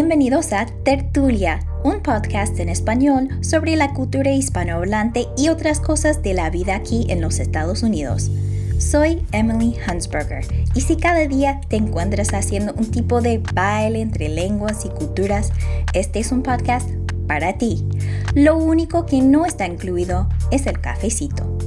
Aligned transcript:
Bienvenidos 0.00 0.54
a 0.54 0.64
Tertulia, 0.64 1.60
un 1.84 2.00
podcast 2.00 2.58
en 2.58 2.70
español 2.70 3.28
sobre 3.42 3.76
la 3.76 3.92
cultura 3.92 4.32
hispanohablante 4.32 5.26
y 5.36 5.50
otras 5.50 5.78
cosas 5.78 6.22
de 6.22 6.32
la 6.32 6.48
vida 6.48 6.74
aquí 6.74 7.04
en 7.10 7.20
los 7.20 7.38
Estados 7.38 7.82
Unidos. 7.82 8.30
Soy 8.78 9.22
Emily 9.32 9.76
Hansberger 9.86 10.42
y 10.74 10.80
si 10.80 10.96
cada 10.96 11.28
día 11.28 11.60
te 11.68 11.76
encuentras 11.76 12.32
haciendo 12.32 12.72
un 12.72 12.90
tipo 12.90 13.20
de 13.20 13.42
baile 13.52 14.00
entre 14.00 14.30
lenguas 14.30 14.86
y 14.86 14.88
culturas, 14.88 15.52
este 15.92 16.20
es 16.20 16.32
un 16.32 16.42
podcast 16.42 16.88
para 17.28 17.58
ti. 17.58 17.86
Lo 18.34 18.56
único 18.56 19.04
que 19.04 19.20
no 19.20 19.44
está 19.44 19.66
incluido 19.66 20.30
es 20.50 20.66
el 20.66 20.80
cafecito. 20.80 21.59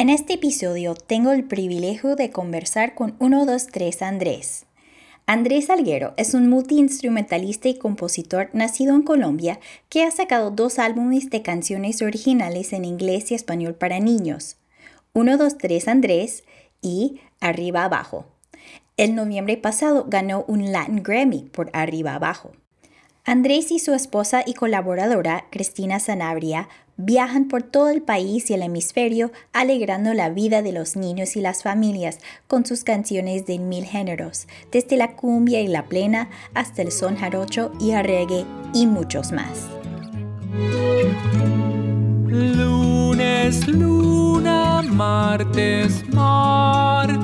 En 0.00 0.08
este 0.08 0.32
episodio 0.32 0.94
tengo 0.94 1.30
el 1.32 1.44
privilegio 1.44 2.16
de 2.16 2.30
conversar 2.30 2.94
con 2.94 3.18
123 3.18 4.00
Andrés. 4.00 4.64
Andrés 5.26 5.68
Alguero 5.68 6.14
es 6.16 6.32
un 6.32 6.48
multiinstrumentalista 6.48 7.68
y 7.68 7.76
compositor 7.76 8.48
nacido 8.54 8.94
en 8.94 9.02
Colombia 9.02 9.60
que 9.90 10.02
ha 10.04 10.10
sacado 10.10 10.50
dos 10.50 10.78
álbumes 10.78 11.28
de 11.28 11.42
canciones 11.42 12.00
originales 12.00 12.72
en 12.72 12.86
inglés 12.86 13.30
y 13.30 13.34
español 13.34 13.74
para 13.74 14.00
niños, 14.00 14.56
123 15.12 15.86
Andrés 15.88 16.44
y 16.80 17.20
Arriba 17.38 17.84
Abajo. 17.84 18.24
El 18.96 19.14
noviembre 19.14 19.58
pasado 19.58 20.06
ganó 20.08 20.46
un 20.48 20.72
Latin 20.72 21.02
Grammy 21.02 21.50
por 21.52 21.68
Arriba 21.74 22.14
Abajo. 22.14 22.52
Andrés 23.24 23.70
y 23.70 23.78
su 23.78 23.92
esposa 23.92 24.42
y 24.46 24.54
colaboradora, 24.54 25.44
Cristina 25.50 26.00
Sanabria, 26.00 26.68
viajan 26.96 27.48
por 27.48 27.62
todo 27.62 27.90
el 27.90 28.02
país 28.02 28.50
y 28.50 28.54
el 28.54 28.62
hemisferio 28.62 29.30
alegrando 29.52 30.14
la 30.14 30.30
vida 30.30 30.62
de 30.62 30.72
los 30.72 30.96
niños 30.96 31.36
y 31.36 31.40
las 31.40 31.62
familias 31.62 32.18
con 32.46 32.64
sus 32.64 32.82
canciones 32.82 33.46
de 33.46 33.58
mil 33.58 33.84
géneros, 33.84 34.46
desde 34.72 34.96
la 34.96 35.16
cumbia 35.16 35.60
y 35.60 35.68
la 35.68 35.84
plena 35.84 36.30
hasta 36.54 36.82
el 36.82 36.92
son 36.92 37.16
jarocho 37.16 37.72
y 37.78 37.92
el 37.92 38.04
reggae 38.04 38.44
y 38.72 38.86
muchos 38.86 39.32
más. 39.32 39.68
Lunes, 42.26 43.68
luna, 43.68 44.82
martes, 44.82 46.08
mar, 46.08 47.18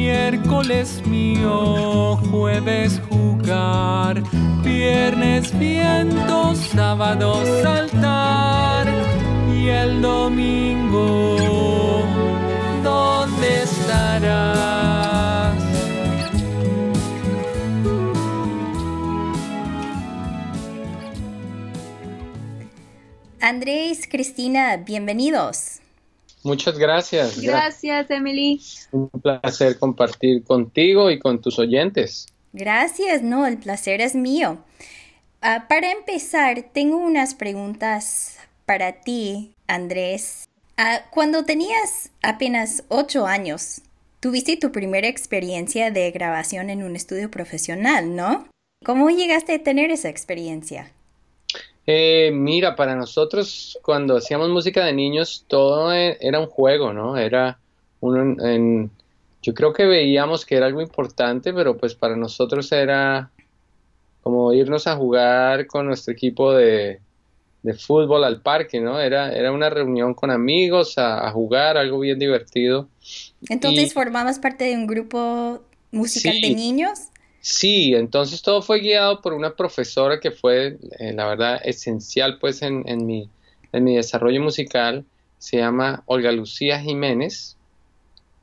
miércoles 0.00 1.06
mío, 1.06 2.16
jueves 2.30 3.00
jugar, 3.10 4.22
viernes 4.62 5.56
viento, 5.58 6.54
sábado 6.54 7.44
saltar 7.62 8.86
y 9.54 9.68
el 9.68 10.00
domingo, 10.00 11.36
¿dónde 12.82 13.62
estarás? 13.62 15.54
Andrés, 23.42 24.08
Cristina, 24.10 24.78
bienvenidos. 24.78 25.79
Muchas 26.42 26.78
gracias. 26.78 27.40
Gracias, 27.40 28.10
Emily. 28.10 28.60
Un 28.92 29.08
placer 29.08 29.78
compartir 29.78 30.42
contigo 30.44 31.10
y 31.10 31.18
con 31.18 31.40
tus 31.40 31.58
oyentes. 31.58 32.26
Gracias, 32.52 33.22
no, 33.22 33.46
el 33.46 33.58
placer 33.58 34.00
es 34.00 34.14
mío. 34.14 34.58
Ah, 35.42 35.66
para 35.68 35.92
empezar, 35.92 36.64
tengo 36.72 36.96
unas 36.96 37.34
preguntas 37.34 38.38
para 38.66 38.92
ti, 38.92 39.52
Andrés. 39.66 40.48
Ah, 40.76 41.02
cuando 41.10 41.44
tenías 41.44 42.10
apenas 42.22 42.84
ocho 42.88 43.26
años, 43.26 43.82
tuviste 44.20 44.56
tu 44.56 44.72
primera 44.72 45.08
experiencia 45.08 45.90
de 45.90 46.10
grabación 46.10 46.70
en 46.70 46.82
un 46.82 46.96
estudio 46.96 47.30
profesional, 47.30 48.16
¿no? 48.16 48.48
¿Cómo 48.84 49.10
llegaste 49.10 49.54
a 49.54 49.62
tener 49.62 49.90
esa 49.90 50.08
experiencia? 50.08 50.90
Eh, 51.92 52.30
mira, 52.30 52.76
para 52.76 52.94
nosotros 52.94 53.76
cuando 53.82 54.16
hacíamos 54.16 54.48
música 54.48 54.84
de 54.84 54.92
niños 54.92 55.44
todo 55.48 55.92
e, 55.92 56.16
era 56.20 56.38
un 56.38 56.46
juego, 56.46 56.92
¿no? 56.92 57.16
Era 57.16 57.58
uno 57.98 58.46
en, 58.46 58.92
yo 59.42 59.54
creo 59.54 59.72
que 59.72 59.86
veíamos 59.86 60.46
que 60.46 60.54
era 60.54 60.66
algo 60.66 60.82
importante, 60.82 61.52
pero 61.52 61.76
pues 61.76 61.96
para 61.96 62.14
nosotros 62.14 62.70
era 62.70 63.32
como 64.22 64.52
irnos 64.52 64.86
a 64.86 64.94
jugar 64.94 65.66
con 65.66 65.86
nuestro 65.86 66.12
equipo 66.12 66.52
de, 66.52 67.00
fútbol 67.76 68.22
al 68.22 68.40
parque, 68.40 68.80
¿no? 68.80 69.00
Era, 69.00 69.32
era 69.32 69.50
una 69.50 69.68
reunión 69.68 70.14
con 70.14 70.30
amigos 70.30 70.96
a, 70.96 71.28
jugar, 71.32 71.76
algo 71.76 71.98
bien 71.98 72.20
divertido. 72.20 72.86
Entonces, 73.48 73.94
¿formabas 73.94 74.38
parte 74.38 74.62
de 74.62 74.76
un 74.76 74.86
grupo 74.86 75.60
musical 75.90 76.40
de 76.40 76.54
niños? 76.54 77.09
Sí, 77.40 77.94
entonces 77.94 78.42
todo 78.42 78.60
fue 78.60 78.80
guiado 78.80 79.22
por 79.22 79.32
una 79.32 79.54
profesora 79.54 80.20
que 80.20 80.30
fue, 80.30 80.78
eh, 80.98 81.12
la 81.14 81.26
verdad, 81.26 81.60
esencial 81.64 82.38
pues 82.38 82.60
en, 82.60 82.86
en, 82.86 83.06
mi, 83.06 83.30
en 83.72 83.84
mi 83.84 83.96
desarrollo 83.96 84.42
musical. 84.42 85.04
Se 85.38 85.56
llama 85.56 86.02
Olga 86.04 86.32
Lucía 86.32 86.80
Jiménez 86.80 87.56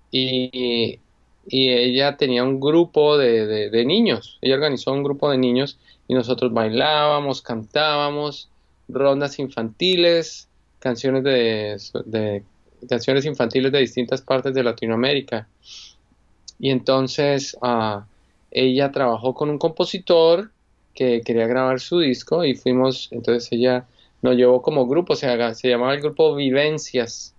y, 0.10 1.00
y 1.48 1.70
ella 1.70 2.18
tenía 2.18 2.44
un 2.44 2.60
grupo 2.60 3.20
de, 3.20 3.70
de, 3.70 3.86
niños. 3.86 4.40
Ella 4.42 4.56
organizó 4.56 4.94
un 4.94 5.04
grupo 5.04 5.30
de 5.30 5.38
niños 5.38 5.78
y 6.08 6.16
nosotros 6.16 6.52
bailábamos, 6.52 7.44
cantábamos, 7.44 8.50
rondas 8.88 9.38
infantiles, 9.38 10.48
canciones 10.80 11.24
de, 11.24 11.78
de 12.06 12.44
canciones 12.90 13.26
infantiles 13.26 13.72
de 13.72 13.80
distintas 13.80 14.22
partes 14.22 14.56
de 14.56 14.64
Latinoamérica. 14.64 15.48
Y 16.58 16.72
entonces... 16.72 17.56
Uh, 17.62 18.02
ella 18.52 18.92
trabajó 18.92 19.34
con 19.34 19.50
un 19.50 19.58
compositor 19.58 20.52
que 20.94 21.22
quería 21.22 21.48
grabar 21.48 21.80
su 21.80 22.00
disco 22.00 22.44
y 22.44 22.56
fuimos, 22.56 23.10
entonces 23.12 23.52
ella 23.52 23.86
nos 24.22 24.36
llevó 24.36 24.62
como 24.62 24.88
grupo, 24.88 25.16
se, 25.16 25.28
llamaba 25.64 25.94
el 25.94 26.02
grupo 26.02 26.36
Vivencias 26.36 27.36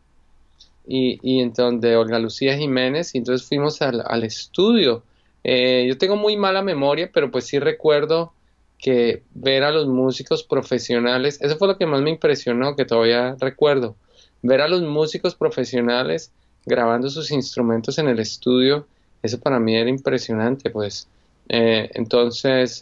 y, 0.86 1.18
y 1.22 1.40
entonces 1.40 1.80
de 1.80 1.96
Olga 1.96 2.18
Lucía 2.18 2.56
Jiménez 2.56 3.14
y 3.14 3.18
entonces 3.18 3.46
fuimos 3.46 3.82
al, 3.82 4.24
estudio. 4.24 5.02
Eh, 5.42 5.86
yo 5.88 5.98
tengo 5.98 6.16
muy 6.16 6.36
mala 6.36 6.62
memoria, 6.62 7.10
pero 7.12 7.30
pues 7.30 7.46
sí 7.46 7.58
recuerdo 7.58 8.32
que 8.78 9.24
ver 9.34 9.64
a 9.64 9.72
los 9.72 9.88
músicos 9.88 10.44
profesionales, 10.44 11.40
eso 11.42 11.56
fue 11.56 11.66
lo 11.66 11.76
que 11.76 11.86
más 11.86 12.00
me 12.00 12.10
impresionó, 12.10 12.76
que 12.76 12.84
todavía 12.84 13.36
recuerdo, 13.40 13.96
ver 14.42 14.60
a 14.60 14.68
los 14.68 14.82
músicos 14.82 15.34
profesionales 15.34 16.30
grabando 16.64 17.10
sus 17.10 17.32
instrumentos 17.32 17.98
en 17.98 18.08
el 18.08 18.20
estudio 18.20 18.86
eso 19.22 19.40
para 19.40 19.58
mí 19.58 19.76
era 19.76 19.90
impresionante, 19.90 20.70
pues. 20.70 21.08
Eh, 21.48 21.90
entonces... 21.94 22.80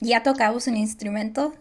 ¿Ya 0.00 0.22
tocabas 0.22 0.66
un 0.66 0.76
instrumento? 0.76 1.52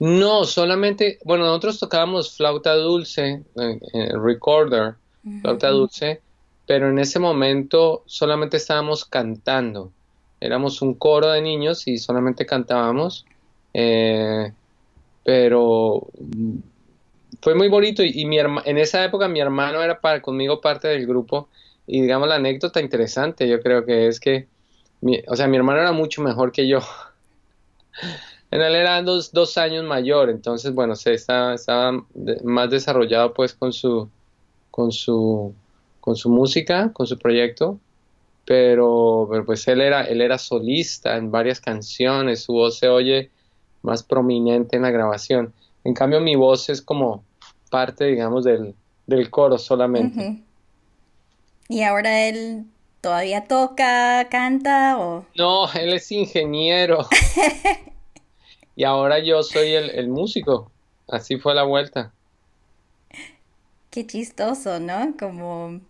No, 0.00 0.44
solamente, 0.44 1.18
bueno, 1.24 1.44
nosotros 1.44 1.78
tocábamos 1.78 2.36
flauta 2.36 2.74
dulce, 2.74 3.42
eh, 3.56 3.80
eh, 3.92 4.08
recorder, 4.16 4.94
flauta 5.40 5.68
dulce, 5.68 6.20
pero 6.66 6.88
en 6.88 6.98
ese 6.98 7.18
momento 7.18 8.02
solamente 8.06 8.56
estábamos 8.56 9.04
cantando. 9.04 9.92
Éramos 10.40 10.82
un 10.82 10.94
coro 10.94 11.30
de 11.30 11.42
niños 11.42 11.88
y 11.88 11.98
solamente 11.98 12.46
cantábamos, 12.46 13.26
pero 15.24 16.06
mm, 16.18 16.58
fue 17.42 17.54
muy 17.54 17.68
bonito 17.68 18.02
y, 18.04 18.24
mi 18.24 18.38
en 18.38 18.78
esa 18.78 19.04
época 19.04 19.28
mi 19.28 19.40
hermano 19.40 19.82
era 19.82 20.00
para, 20.00 20.22
conmigo 20.22 20.60
parte 20.60 20.88
del 20.88 21.06
grupo 21.06 21.48
y 21.88 22.02
digamos 22.02 22.28
la 22.28 22.34
anécdota 22.34 22.80
interesante, 22.82 23.48
yo 23.48 23.60
creo 23.60 23.86
que 23.86 24.06
es 24.08 24.20
que, 24.20 24.46
mi, 25.00 25.22
o 25.26 25.34
sea, 25.34 25.48
mi 25.48 25.56
hermano 25.56 25.80
era 25.80 25.92
mucho 25.92 26.20
mejor 26.20 26.52
que 26.52 26.68
yo. 26.68 26.80
en 28.50 28.60
él 28.60 28.74
era 28.74 29.02
dos, 29.02 29.32
dos, 29.32 29.56
años 29.56 29.84
mayor, 29.84 30.28
entonces, 30.28 30.74
bueno, 30.74 30.94
se 30.94 31.14
estaba, 31.14 31.54
estaba 31.54 32.04
más 32.44 32.70
desarrollado 32.70 33.32
pues 33.32 33.54
con 33.54 33.72
su, 33.72 34.08
con 34.70 34.92
su, 34.92 35.54
con 36.00 36.14
su 36.14 36.28
música, 36.28 36.92
con 36.92 37.06
su 37.06 37.18
proyecto, 37.18 37.80
pero, 38.44 39.26
pero 39.30 39.46
pues 39.46 39.66
él 39.66 39.80
era, 39.80 40.02
él 40.02 40.20
era 40.20 40.36
solista 40.36 41.16
en 41.16 41.30
varias 41.30 41.58
canciones, 41.58 42.42
su 42.42 42.52
voz 42.52 42.78
se 42.78 42.88
oye 42.88 43.30
más 43.80 44.02
prominente 44.02 44.76
en 44.76 44.82
la 44.82 44.90
grabación. 44.90 45.54
En 45.84 45.94
cambio, 45.94 46.20
mi 46.20 46.36
voz 46.36 46.68
es 46.68 46.82
como 46.82 47.24
parte, 47.70 48.04
digamos, 48.04 48.44
del, 48.44 48.74
del 49.06 49.30
coro 49.30 49.56
solamente. 49.56 50.42
¿Y 51.70 51.82
ahora 51.82 52.26
él 52.26 52.64
todavía 53.02 53.44
toca, 53.44 54.26
canta 54.30 54.98
o...? 54.98 55.26
No, 55.36 55.70
él 55.74 55.92
es 55.92 56.10
ingeniero. 56.10 57.06
y 58.76 58.84
ahora 58.84 59.18
yo 59.18 59.42
soy 59.42 59.74
el, 59.74 60.08
músico. 60.08 60.72
Así 61.06 61.36
fue 61.36 61.54
la 61.54 61.64
vuelta. 61.64 62.10
Qué 63.90 64.06
chistoso, 64.06 64.80
¿no? 64.80 65.14
Como 65.18 65.80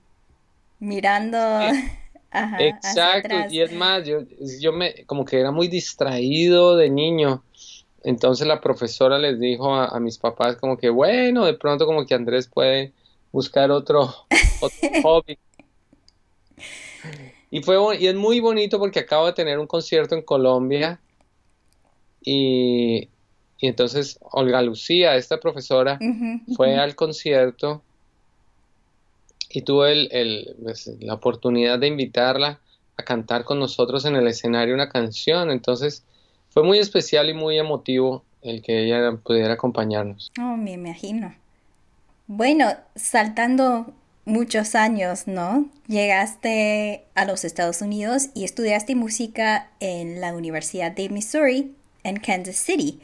mirando... 0.80 1.38
Exacto, 2.58 3.34
y 3.48 3.62
es 3.62 3.72
más, 3.72 4.06
yo, 4.06 4.18
yo 4.60 4.70
me 4.70 5.06
como 5.06 5.24
que 5.24 5.40
era 5.40 5.50
muy 5.50 5.66
distraído 5.68 6.76
de 6.76 6.90
niño. 6.90 7.42
Entonces 8.02 8.46
la 8.46 8.60
profesora 8.60 9.16
les 9.18 9.40
dijo 9.40 9.74
a, 9.74 9.86
a, 9.86 9.98
mis 9.98 10.18
papás 10.18 10.56
como 10.56 10.76
que 10.76 10.90
bueno, 10.90 11.46
de 11.46 11.54
pronto 11.54 11.86
como 11.86 12.04
que 12.04 12.14
Andrés 12.14 12.46
puede 12.46 12.92
buscar 13.32 13.70
otro, 13.70 14.14
otro 14.60 14.88
hobby 15.02 15.38
y, 17.50 17.62
fue, 17.62 17.76
y 17.98 18.06
es 18.06 18.14
muy 18.14 18.40
bonito 18.40 18.78
porque 18.78 19.00
acabo 19.00 19.26
de 19.26 19.32
tener 19.32 19.58
un 19.58 19.66
concierto 19.66 20.14
en 20.14 20.22
Colombia 20.22 21.00
y, 22.22 23.08
entonces 23.60 24.18
Olga 24.20 24.62
Lucía, 24.62 25.16
esta 25.16 25.40
profesora, 25.40 25.98
fue 26.56 26.76
al 26.76 26.94
concierto 26.94 27.82
y 29.50 29.62
tuve 29.62 29.92
el, 29.92 30.56
pues, 30.62 30.90
la 31.00 31.14
oportunidad 31.14 31.78
de 31.78 31.88
invitarla 31.88 32.60
a 32.96 33.02
cantar 33.02 33.44
con 33.44 33.58
nosotros 33.58 34.04
en 34.04 34.16
el 34.16 34.26
escenario 34.26 34.74
una 34.74 34.88
canción. 34.88 35.50
Entonces 35.50 36.04
fue 36.50 36.62
muy 36.62 36.78
especial 36.78 37.30
y 37.30 37.34
muy 37.34 37.58
emotivo 37.58 38.24
el 38.42 38.62
que 38.62 38.84
ella 38.84 39.12
pudiera 39.22 39.54
acompañarnos. 39.54 40.30
Oh, 40.38 40.56
me 40.56 40.72
imagino. 40.72 41.34
Bueno, 42.26 42.68
saltando 42.94 43.94
muchos 44.28 44.74
años, 44.74 45.26
¿no? 45.26 45.68
Llegaste 45.88 47.04
a 47.14 47.24
los 47.24 47.44
Estados 47.44 47.80
Unidos 47.82 48.28
y 48.34 48.44
estudiaste 48.44 48.94
música 48.94 49.70
en 49.80 50.20
la 50.20 50.34
Universidad 50.34 50.92
de 50.92 51.08
Missouri 51.08 51.74
en 52.04 52.20
Kansas 52.20 52.56
City. 52.56 53.00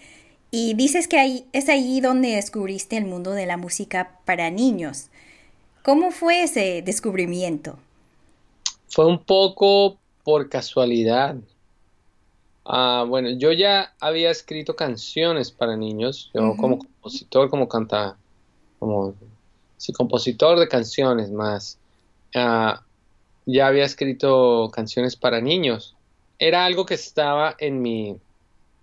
Y 0.50 0.74
dices 0.74 1.08
que 1.08 1.18
ahí, 1.18 1.46
es 1.52 1.68
ahí 1.68 2.00
donde 2.00 2.36
descubriste 2.36 2.96
el 2.96 3.06
mundo 3.06 3.32
de 3.32 3.46
la 3.46 3.56
música 3.56 4.20
para 4.24 4.50
niños. 4.50 5.08
¿Cómo 5.82 6.12
fue 6.12 6.44
ese 6.44 6.82
descubrimiento? 6.82 7.78
Fue 8.88 9.06
un 9.06 9.18
poco 9.18 9.98
por 10.22 10.48
casualidad. 10.48 11.36
Ah, 12.64 13.04
bueno, 13.08 13.30
yo 13.30 13.52
ya 13.52 13.94
había 13.98 14.30
escrito 14.30 14.76
canciones 14.76 15.50
para 15.50 15.76
niños, 15.76 16.30
yo 16.32 16.56
como 16.56 16.78
compositor, 16.78 17.50
como 17.50 17.68
canta, 17.68 18.16
como 18.78 19.14
sí, 19.84 19.92
compositor 19.92 20.58
de 20.58 20.68
canciones 20.68 21.30
más. 21.30 21.78
Ah, 22.34 22.82
ya 23.46 23.66
había 23.66 23.84
escrito 23.84 24.70
canciones 24.72 25.16
para 25.16 25.40
niños. 25.40 25.94
Era 26.38 26.64
algo 26.64 26.86
que 26.86 26.94
estaba 26.94 27.54
en 27.58 27.82
mi, 27.82 28.16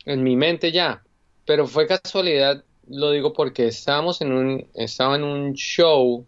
en 0.05 0.23
mi 0.23 0.35
mente 0.35 0.71
ya, 0.71 1.03
pero 1.45 1.67
fue 1.67 1.87
casualidad, 1.87 2.63
lo 2.87 3.11
digo 3.11 3.33
porque 3.33 3.67
estábamos 3.67 4.21
en 4.21 4.31
un, 4.31 4.67
estaba 4.73 5.15
en 5.15 5.23
un 5.23 5.53
show 5.53 6.25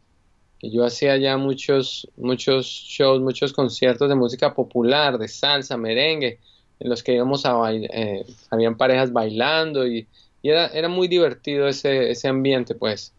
que 0.59 0.69
yo 0.69 0.85
hacía 0.85 1.17
ya 1.17 1.37
muchos, 1.37 2.07
muchos 2.17 2.65
shows, 2.65 3.21
muchos 3.21 3.53
conciertos 3.53 4.09
de 4.09 4.15
música 4.15 4.53
popular, 4.53 5.17
de 5.17 5.27
salsa, 5.27 5.77
merengue, 5.77 6.39
en 6.79 6.89
los 6.89 7.03
que 7.03 7.13
íbamos 7.13 7.45
a 7.45 7.53
bailar, 7.53 7.91
eh, 7.93 8.25
habían 8.49 8.75
parejas 8.75 9.11
bailando 9.13 9.87
y, 9.87 10.07
era, 10.41 10.67
era, 10.67 10.89
muy 10.89 11.07
divertido 11.07 11.69
ese, 11.69 12.11
ese, 12.11 12.27
ambiente, 12.27 12.75
pues. 12.75 13.13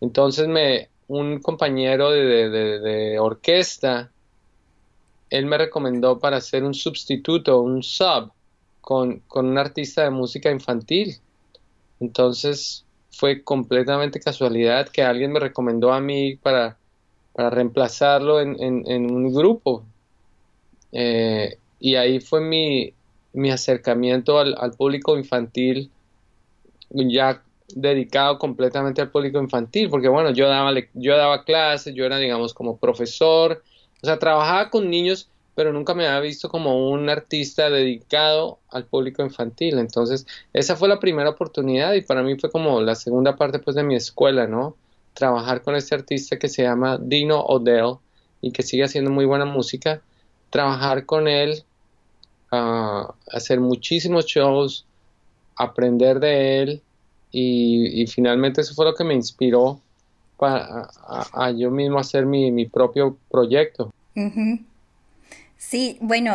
Entonces 0.00 0.48
me, 0.48 0.88
un 1.12 1.40
compañero 1.40 2.10
de, 2.10 2.48
de 2.50 3.18
orquesta, 3.18 4.10
él 5.30 5.46
me 5.46 5.58
recomendó 5.58 6.18
para 6.18 6.36
hacer 6.36 6.62
un 6.62 6.74
sustituto, 6.74 7.60
un 7.60 7.82
sub, 7.82 8.32
con, 8.80 9.22
un 9.34 9.58
artista 9.58 10.04
de 10.04 10.10
música 10.10 10.50
infantil. 10.50 11.16
Entonces 12.00 12.84
fue 13.10 13.42
completamente 13.42 14.20
casualidad 14.20 14.88
que 14.88 15.02
alguien 15.02 15.32
me 15.32 15.40
recomendó 15.40 15.92
a 15.92 16.00
mí 16.00 16.36
para, 16.36 16.76
para 17.32 17.50
reemplazarlo 17.50 18.40
en, 18.40 19.10
un 19.10 19.32
grupo. 19.32 19.84
Eh, 20.92 21.58
y 21.80 21.94
ahí 21.94 22.20
fue 22.20 22.40
mi, 22.40 22.92
mi 23.32 23.50
acercamiento 23.50 24.38
al, 24.38 24.72
público 24.76 25.16
infantil, 25.16 25.90
dedicado 27.74 28.38
completamente 28.38 29.00
al 29.00 29.10
público 29.10 29.38
infantil, 29.38 29.88
porque 29.90 30.08
bueno, 30.08 30.30
yo 30.30 30.48
daba, 30.48 30.72
yo 30.94 31.16
daba 31.16 31.44
clases, 31.44 31.94
yo 31.94 32.04
era, 32.04 32.18
digamos, 32.18 32.54
como 32.54 32.76
profesor, 32.76 33.62
o 34.02 34.06
sea, 34.06 34.18
trabajaba 34.18 34.70
con 34.70 34.90
niños 34.90 35.28
pero 35.54 35.72
nunca 35.72 35.94
me 35.94 36.06
había 36.06 36.20
visto 36.20 36.48
como 36.48 36.90
un 36.90 37.08
artista 37.10 37.68
dedicado 37.68 38.58
al 38.70 38.86
público 38.86 39.22
infantil. 39.22 39.78
Entonces, 39.78 40.26
esa 40.52 40.76
fue 40.76 40.88
la 40.88 40.98
primera 40.98 41.30
oportunidad 41.30 41.92
y 41.94 42.00
para 42.00 42.22
mí 42.22 42.36
fue 42.38 42.50
como 42.50 42.80
la 42.80 42.94
segunda 42.94 43.36
parte 43.36 43.58
pues 43.58 43.76
de 43.76 43.82
mi 43.82 43.94
escuela, 43.94 44.46
¿no? 44.46 44.76
Trabajar 45.14 45.62
con 45.62 45.76
este 45.76 45.94
artista 45.94 46.38
que 46.38 46.48
se 46.48 46.62
llama 46.62 46.98
Dino 46.98 47.40
Odell 47.40 47.96
y 48.40 48.52
que 48.52 48.62
sigue 48.62 48.84
haciendo 48.84 49.10
muy 49.10 49.26
buena 49.26 49.44
música. 49.44 50.00
Trabajar 50.48 51.04
con 51.04 51.28
él, 51.28 51.64
uh, 52.50 53.12
hacer 53.30 53.60
muchísimos 53.60 54.24
shows, 54.26 54.86
aprender 55.56 56.18
de 56.18 56.62
él 56.62 56.82
y, 57.32 58.06
finalmente 58.06 58.60
eso 58.60 58.74
fue 58.74 58.84
lo 58.84 58.94
que 58.94 59.04
me 59.04 59.14
inspiró 59.14 59.80
para 60.36 60.88
a, 61.32 61.50
yo 61.50 61.70
mismo 61.70 61.98
hacer 61.98 62.26
mi, 62.26 62.52
mi 62.52 62.66
propio 62.66 63.16
proyecto. 63.30 63.92
Sí, 65.56 65.96
bueno, 66.00 66.34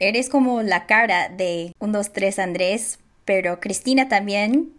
eres 0.00 0.28
como 0.28 0.62
la 0.62 0.86
cara 0.86 1.28
de 1.28 1.72
un, 1.78 1.92
dos, 1.92 2.12
tres 2.12 2.38
Andrés, 2.38 2.98
pero 3.24 3.60
Cristina 3.60 4.08
también 4.08 4.72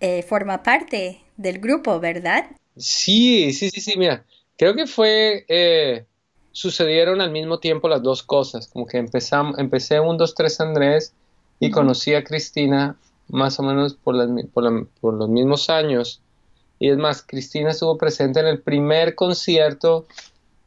eh, 0.00 0.22
forma 0.22 0.62
parte 0.62 1.20
del 1.36 1.58
grupo, 1.58 1.98
¿verdad? 2.00 2.46
Sí, 2.76 3.52
sí, 3.52 3.70
sí, 3.70 3.80
sí, 3.80 3.98
mira, 3.98 4.24
creo 4.56 4.74
que 4.74 4.86
fue, 4.86 5.44
eh, 5.48 6.04
sucedieron 6.52 7.20
al 7.20 7.30
mismo 7.30 7.58
tiempo 7.58 7.88
las 7.88 8.02
dos 8.02 8.22
cosas, 8.22 8.68
como 8.68 8.86
que 8.86 8.98
empezamos, 8.98 9.58
empecé 9.58 9.98
un, 9.98 10.16
dos, 10.16 10.34
tres 10.34 10.60
Andrés 10.60 11.14
y 11.58 11.70
conocí 11.70 12.14
a 12.14 12.24
Cristina 12.24 12.96
más 13.30 13.58
o 13.58 13.62
menos 13.62 13.94
por, 13.94 14.14
por 14.52 15.14
los 15.14 15.28
mismos 15.28 15.70
años. 15.70 16.20
Y 16.78 16.88
es 16.88 16.96
más, 16.96 17.22
Cristina 17.22 17.70
estuvo 17.70 17.96
presente 17.98 18.40
en 18.40 18.46
el 18.46 18.60
primer 18.60 19.14
concierto 19.14 20.06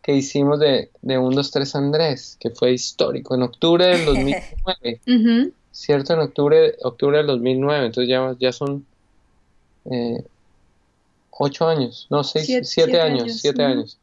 que 0.02 0.14
hicimos 0.14 0.60
de, 0.60 0.92
de 1.02 1.18
1, 1.18 1.36
2, 1.36 1.52
3 1.52 1.76
Andrés, 1.76 2.38
que 2.40 2.50
fue 2.50 2.74
histórico, 2.74 3.36
en 3.36 3.44
octubre 3.44 3.86
del 3.86 4.06
2009. 4.06 5.02
¿Cierto? 5.72 6.14
En 6.14 6.20
octubre, 6.20 6.76
octubre 6.84 7.18
del 7.18 7.28
2009. 7.28 7.86
Entonces 7.88 8.10
ya, 8.10 8.36
ya 8.40 8.52
son 8.52 8.86
eh, 9.86 10.24
ocho 11.32 11.68
años, 11.68 12.08
no, 12.10 12.24
seis, 12.24 12.46
siete, 12.64 13.02
años, 13.02 13.40
siete 13.40 13.64
años. 13.64 13.98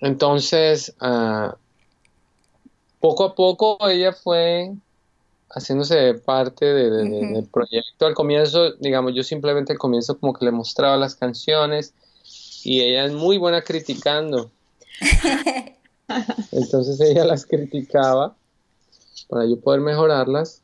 Entonces, 0.00 0.94
uh, 1.00 1.52
poco 3.00 3.24
a 3.24 3.34
poco 3.34 3.88
ella 3.88 4.12
fue 4.12 4.72
haciéndose 5.50 6.14
parte 6.14 6.64
de, 6.64 6.90
del 6.90 7.48
proyecto. 7.52 8.06
Al 8.06 8.14
comienzo, 8.14 8.72
digamos, 8.74 9.14
yo 9.14 9.22
simplemente 9.22 9.72
al 9.72 9.78
comienzo 9.78 10.18
como 10.18 10.32
que 10.32 10.44
le 10.44 10.52
mostraba 10.52 10.96
las 10.96 11.16
canciones 11.16 11.92
y 12.64 12.80
ella 12.80 13.04
es 13.04 13.12
muy 13.12 13.38
buena 13.38 13.62
criticando. 13.62 14.50
Entonces 16.52 17.00
ella 17.00 17.24
las 17.24 17.46
criticaba 17.46 18.34
para 19.28 19.46
yo 19.46 19.58
poder 19.60 19.80
mejorarlas. 19.80 20.62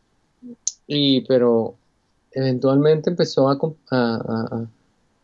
Y 0.86 1.22
pero 1.22 1.74
eventualmente 2.32 3.10
empezó 3.10 3.48
a, 3.48 3.58
a, 3.90 4.66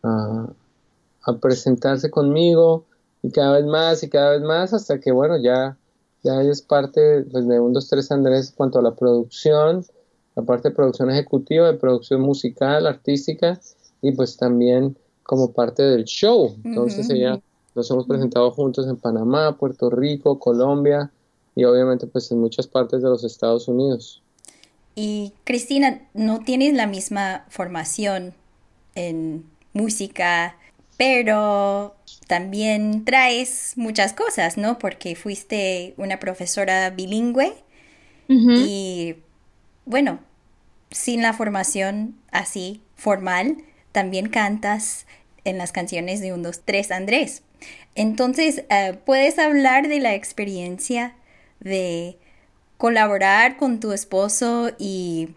a, 0.03 1.33
presentarse 1.39 2.09
conmigo 2.09 2.83
y 3.21 3.31
cada 3.31 3.53
vez 3.53 3.65
más 3.65 4.03
y 4.03 4.09
cada 4.09 4.31
vez 4.31 4.41
más 4.41 4.73
hasta 4.73 4.99
que 4.99 5.11
bueno 5.11 5.37
ya 5.37 5.77
ya 6.23 6.41
es 6.41 6.61
parte 6.61 7.23
pues, 7.31 7.47
de 7.47 7.59
un 7.59 7.73
dos 7.73 7.89
tres 7.89 8.11
Andrés 8.11 8.49
en 8.49 8.55
cuanto 8.55 8.79
a 8.79 8.81
la 8.81 8.95
producción 8.95 9.85
la 10.35 10.43
parte 10.43 10.69
de 10.69 10.75
producción 10.75 11.11
ejecutiva 11.11 11.71
de 11.71 11.77
producción 11.77 12.21
musical 12.21 12.87
artística 12.87 13.59
y 14.01 14.11
pues 14.13 14.35
también 14.37 14.97
como 15.23 15.53
parte 15.53 15.83
del 15.83 16.05
show. 16.05 16.55
Entonces 16.63 17.09
ella 17.09 17.39
nos 17.75 17.89
hemos 17.91 18.05
presentado 18.05 18.51
juntos 18.51 18.87
en 18.87 18.97
Panamá, 18.97 19.57
Puerto 19.57 19.89
Rico, 19.89 20.39
Colombia 20.39 21.11
y 21.55 21.63
obviamente 21.65 22.07
pues 22.07 22.31
en 22.31 22.39
muchas 22.39 22.67
partes 22.67 23.01
de 23.01 23.09
los 23.09 23.23
Estados 23.23 23.67
Unidos. 23.67 24.21
Y 24.95 25.33
Cristina, 25.43 26.07
no 26.13 26.39
tienes 26.39 26.73
la 26.73 26.87
misma 26.87 27.45
formación 27.49 28.33
en 28.95 29.45
música, 29.73 30.55
pero 30.97 31.95
también 32.27 33.05
traes 33.05 33.73
muchas 33.75 34.13
cosas, 34.13 34.57
¿no? 34.57 34.79
Porque 34.79 35.15
fuiste 35.15 35.93
una 35.97 36.19
profesora 36.19 36.89
bilingüe 36.89 37.53
y 38.27 39.15
bueno, 39.85 40.19
sin 40.89 41.21
la 41.21 41.33
formación 41.33 42.15
así 42.31 42.81
formal, 42.95 43.57
también 43.91 44.29
cantas 44.29 45.05
en 45.43 45.57
las 45.57 45.71
canciones 45.71 46.19
de 46.21 46.33
un, 46.33 46.41
dos, 46.41 46.61
tres 46.65 46.91
Andrés. 46.91 47.43
Entonces, 47.95 48.63
eh, 48.69 48.97
¿puedes 49.05 49.37
hablar 49.37 49.87
de 49.87 49.99
la 49.99 50.15
experiencia 50.15 51.15
de 51.59 52.17
colaborar 52.77 53.57
con 53.57 53.79
tu 53.79 53.91
esposo 53.91 54.71
y, 54.79 55.29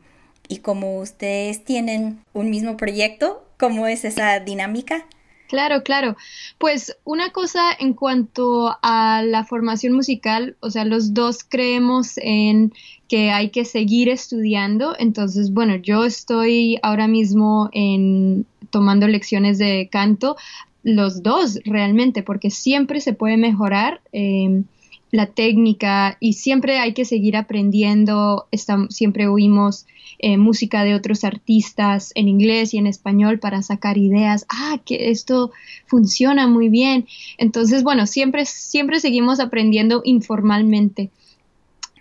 y 0.49 0.59
como 0.59 0.99
ustedes 1.01 1.65
tienen 1.65 2.21
un 2.33 2.51
mismo 2.51 2.77
proyecto? 2.77 3.47
¿Cómo 3.59 3.87
es 3.87 4.05
esa 4.05 4.41
dinámica? 4.41 5.07
Claro, 5.49 5.83
claro. 5.85 6.17
Pues 6.59 6.97
una 7.05 7.31
cosa 7.31 7.73
en 7.79 7.95
cuanto 7.95 8.77
a 8.83 9.23
la 9.25 9.45
formación 9.45 9.93
musical, 9.93 10.57
o 10.61 10.71
sea, 10.71 10.85
los 10.85 11.15
dos 11.15 11.45
creemos 11.45 12.19
en 12.19 12.73
que 13.09 13.31
hay 13.31 13.51
que 13.51 13.65
seguir 13.65 14.09
estudiando. 14.09 14.97
Entonces, 14.99 15.53
bueno, 15.53 15.77
yo 15.77 16.05
estoy 16.05 16.79
ahora 16.83 17.07
mismo 17.07 17.71
en 17.73 18.47
tomando 18.71 19.07
lecciones 19.09 19.59
de 19.59 19.89
canto. 19.91 20.37
los 20.83 21.23
dos 21.25 21.59
realmente, 21.65 22.23
porque 22.23 22.51
siempre 22.51 23.01
se 23.01 23.13
puede 23.13 23.37
mejorar. 23.37 24.01
Em, 24.13 24.65
la 25.13 25.27
técnica 25.27 26.17
y 26.21 26.35
siempre 26.35 26.79
hay 26.79 26.93
que 26.93 27.05
seguir 27.05 27.37
aprendiendo. 27.37 28.47
siempre 28.91 29.29
oímos 29.29 29.87
eh, 30.19 30.37
música 30.37 30.85
de 30.85 30.95
otros 30.95 31.25
artistas 31.25 32.13
en 32.15 32.29
inglés 32.29 32.75
y 32.75 32.79
en 32.79 32.87
español 32.87 33.39
para 33.39 33.63
sacar 33.63 33.99
ideas. 33.99 34.47
Ah, 34.49 34.79
que 34.85 35.11
esto 35.11 35.53
funciona 35.87 36.47
muy 36.47 36.69
bien. 36.69 37.07
Entonces, 37.39 37.83
bueno, 37.83 38.07
siempre, 38.07 38.47
siempre 38.47 39.01
seguimos 39.01 39.41
aprendiendo 39.41 40.03
informalmente. 40.05 41.11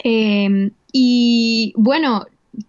Em, 0.03 0.71
y 0.91 1.73
bueno, 1.75 2.25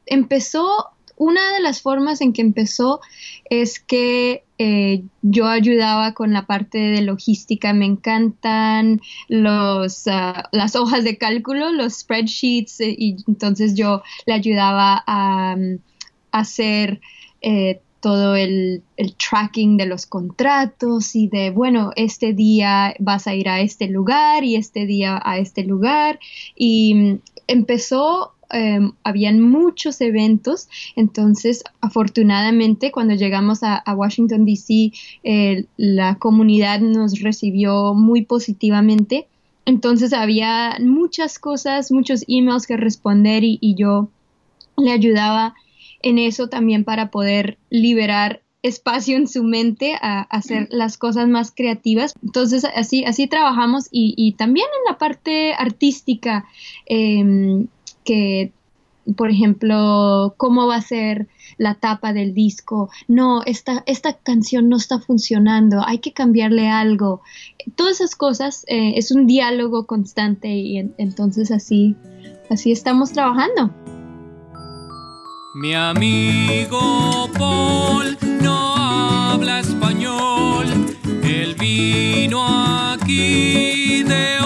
empezó, 0.06 0.68
una 1.16 1.54
de 1.54 1.60
las 1.60 1.80
formas 1.80 2.20
en 2.20 2.32
que 2.32 2.42
empezó 2.42 3.00
es 3.48 3.80
que 3.80 4.42
eh, 4.58 5.04
yo 5.22 5.46
ayudaba 5.48 6.14
con 6.14 6.32
la 6.32 6.46
parte 6.46 6.78
de 6.78 7.02
logística. 7.02 7.72
Me 7.72 7.86
encantan 7.86 9.00
los, 9.28 10.06
ah, 10.06 10.48
las 10.52 10.76
hojas 10.76 11.04
de 11.04 11.18
cálculo, 11.18 11.70
los 11.72 11.98
spreadsheets, 11.98 12.80
eh, 12.80 12.94
y 12.96 13.16
entonces 13.26 13.74
yo 13.74 14.02
le 14.24 14.34
ayudaba 14.34 15.02
a, 15.06 15.56
mm, 15.56 15.78
hacer 16.32 17.00
eh, 17.42 17.80
todo 18.00 18.36
el, 18.36 18.82
el, 18.96 19.14
tracking 19.16 19.76
de 19.76 19.86
los 19.86 20.06
contratos 20.06 21.16
y 21.16 21.28
de, 21.28 21.50
bueno, 21.50 21.90
este 21.96 22.34
día 22.34 22.94
vas 22.98 23.26
a 23.26 23.34
ir 23.34 23.48
a 23.48 23.60
este 23.60 23.88
lugar 23.88 24.44
y 24.44 24.56
este 24.56 24.86
día 24.86 25.20
a 25.24 25.38
este 25.38 25.64
lugar. 25.64 26.18
Y 26.54 26.94
mm, 26.94 27.18
empezó 27.48 28.35
Em, 28.50 28.92
habían 29.02 29.40
muchos 29.40 30.00
eventos, 30.00 30.68
entonces 30.94 31.64
afortunadamente 31.80 32.92
cuando 32.92 33.14
llegamos 33.14 33.60
a, 33.62 33.82
Washington, 33.94 34.44
D.C., 34.44 34.92
la 35.76 36.16
comunidad 36.16 36.80
nos 36.80 37.20
recibió 37.20 37.94
muy 37.94 38.22
positivamente. 38.22 39.26
Entonces 39.64 40.12
había 40.12 40.76
muchas 40.80 41.38
cosas, 41.40 41.90
muchos 41.90 42.24
emails 42.28 42.66
que 42.66 42.76
responder 42.76 43.42
y, 43.42 43.58
y 43.60 43.74
yo 43.74 44.10
le 44.76 44.92
ayudaba 44.92 45.54
en 46.02 46.18
eso 46.18 46.48
también 46.48 46.84
para 46.84 47.10
poder 47.10 47.58
liberar 47.68 48.42
espacio 48.62 49.16
en 49.16 49.26
su 49.28 49.42
mente 49.42 49.96
a, 50.00 50.22
hacer 50.22 50.68
las 50.70 50.98
cosas 50.98 51.28
más 51.28 51.52
creativas. 51.52 52.14
Entonces, 52.22 52.64
así, 52.64 53.04
así 53.04 53.26
trabajamos 53.26 53.88
y, 53.90 54.14
y 54.16 54.32
también 54.32 54.66
en 54.66 54.92
la 54.92 54.98
parte 54.98 55.54
artística. 55.54 56.46
Eh, 56.86 57.66
que 58.06 58.52
por 59.14 59.30
ejemplo, 59.30 60.34
cómo 60.36 60.66
va 60.66 60.76
a 60.76 60.80
ser 60.82 61.28
la 61.58 61.74
tapa 61.74 62.12
del 62.12 62.34
disco, 62.34 62.90
no, 63.06 63.42
esta, 63.44 63.84
esta 63.86 64.14
canción 64.14 64.68
no 64.68 64.76
está 64.76 64.98
funcionando, 64.98 65.82
hay 65.86 65.98
que 65.98 66.12
cambiarle 66.12 66.68
algo. 66.68 67.22
Todas 67.76 68.00
esas 68.00 68.16
cosas 68.16 68.64
eh, 68.66 68.94
es 68.96 69.12
un 69.12 69.26
diálogo 69.26 69.86
constante 69.86 70.48
y 70.48 70.78
entonces 70.98 71.50
así, 71.50 71.94
así 72.50 72.72
estamos 72.72 73.12
trabajando. 73.12 73.70
Mi 75.54 75.72
amigo 75.74 77.30
Paul 77.38 78.18
no 78.42 78.74
habla 78.76 79.60
español, 79.60 80.66
él 81.22 81.54
vino 81.54 82.44
aquí 82.92 84.02
de. 84.02 84.36
Mi 84.40 84.45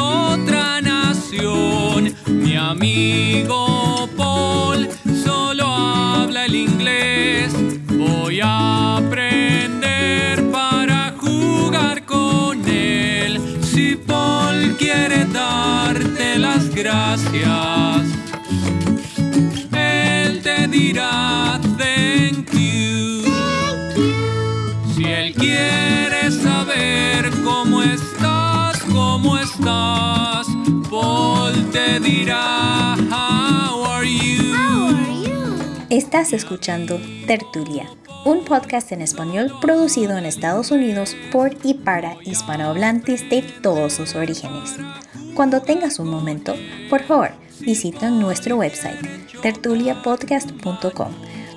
amigo 2.80 4.08
Paul 4.16 4.88
solo 5.22 5.66
habla 5.66 6.46
el 6.46 6.54
inglés. 6.54 7.52
Voy 7.88 8.40
a 8.42 8.96
aprender 8.96 10.50
para 10.50 11.12
jugar 11.18 12.06
con 12.06 12.66
él. 12.66 13.38
Si 13.62 13.96
Paul 13.96 14.76
quiere 14.78 15.26
darte 15.26 16.38
las 16.38 16.74
gracias, 16.74 17.79
Estás 36.20 36.34
escuchando 36.34 37.00
Tertulia, 37.26 37.88
un 38.26 38.44
podcast 38.44 38.92
en 38.92 39.00
español 39.00 39.50
producido 39.62 40.18
en 40.18 40.26
Estados 40.26 40.70
Unidos 40.70 41.16
por 41.32 41.56
y 41.64 41.72
para 41.72 42.14
hispanohablantes 42.22 43.30
de 43.30 43.40
todos 43.40 43.94
sus 43.94 44.14
orígenes. 44.14 44.76
Cuando 45.34 45.62
tengas 45.62 45.98
un 45.98 46.10
momento, 46.10 46.56
por 46.90 47.04
favor, 47.04 47.30
visita 47.60 48.10
nuestro 48.10 48.56
website 48.56 49.00
tertuliapodcast.com, 49.40 51.08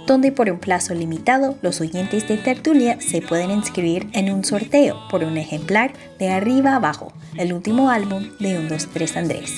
donde 0.07 0.31
por 0.31 0.49
un 0.49 0.59
plazo 0.59 0.93
limitado 0.93 1.57
los 1.61 1.81
oyentes 1.81 2.25
de 2.29 2.37
Tertulia 2.37 3.01
se 3.01 3.21
pueden 3.21 3.51
inscribir 3.51 4.07
en 4.13 4.31
un 4.31 4.45
sorteo 4.45 4.97
por 5.09 5.25
un 5.25 5.35
ejemplar 5.35 5.91
de 6.19 6.29
Arriba 6.29 6.77
Abajo, 6.77 7.11
el 7.35 7.51
último 7.51 7.89
álbum 7.89 8.29
de 8.39 8.59
1, 8.59 8.69
2, 8.69 8.89
3 8.93 9.17
Andrés. 9.17 9.51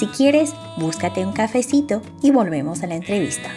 Si 0.00 0.06
quieres, 0.06 0.54
búscate 0.78 1.26
un 1.26 1.34
cafecito 1.34 2.00
y 2.22 2.30
volvemos 2.30 2.82
a 2.82 2.86
la 2.86 2.94
entrevista. 2.94 3.50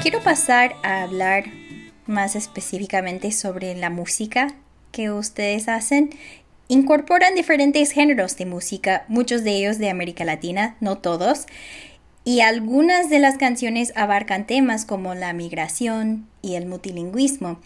Quiero 0.00 0.20
pasar 0.20 0.76
a 0.84 1.02
hablar 1.02 1.46
más 2.06 2.36
específicamente 2.36 3.32
sobre 3.32 3.74
la 3.74 3.90
música 3.90 4.54
que 4.92 5.10
ustedes 5.10 5.66
hacen. 5.66 6.10
Incorporan 6.68 7.34
diferentes 7.34 7.90
géneros 7.90 8.36
de 8.36 8.46
música, 8.46 9.04
muchos 9.08 9.42
de 9.42 9.56
ellos 9.56 9.78
de 9.78 9.90
América 9.90 10.24
Latina, 10.24 10.76
no 10.78 10.98
todos, 10.98 11.46
y 12.22 12.38
algunas 12.38 13.10
de 13.10 13.18
las 13.18 13.36
canciones 13.36 13.92
abarcan 13.96 14.46
temas 14.46 14.84
como 14.84 15.16
la 15.16 15.32
migración 15.32 16.28
y 16.40 16.54
el 16.54 16.66
multilingüismo. 16.66 17.58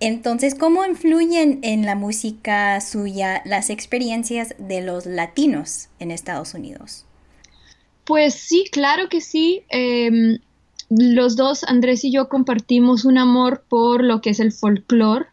Entonces, 0.00 0.54
¿cómo 0.54 0.84
influyen 0.84 1.58
en 1.62 1.84
la 1.84 1.96
música 1.96 2.80
suya 2.80 3.42
las 3.44 3.68
experiencias 3.68 4.54
de 4.58 4.80
los 4.80 5.06
latinos 5.06 5.88
en 5.98 6.12
Estados 6.12 6.54
Unidos? 6.54 7.04
Pues 8.04 8.34
sí, 8.34 8.66
claro 8.70 9.08
que 9.08 9.20
sí. 9.20 9.62
Em, 9.68 10.38
los 10.88 11.36
dos, 11.36 11.64
Andrés 11.64 12.04
y 12.04 12.12
yo, 12.12 12.28
compartimos 12.28 13.04
un 13.04 13.18
amor 13.18 13.64
por 13.68 14.04
lo 14.04 14.20
que 14.20 14.30
es 14.30 14.40
el 14.40 14.52
folclore. 14.52 15.26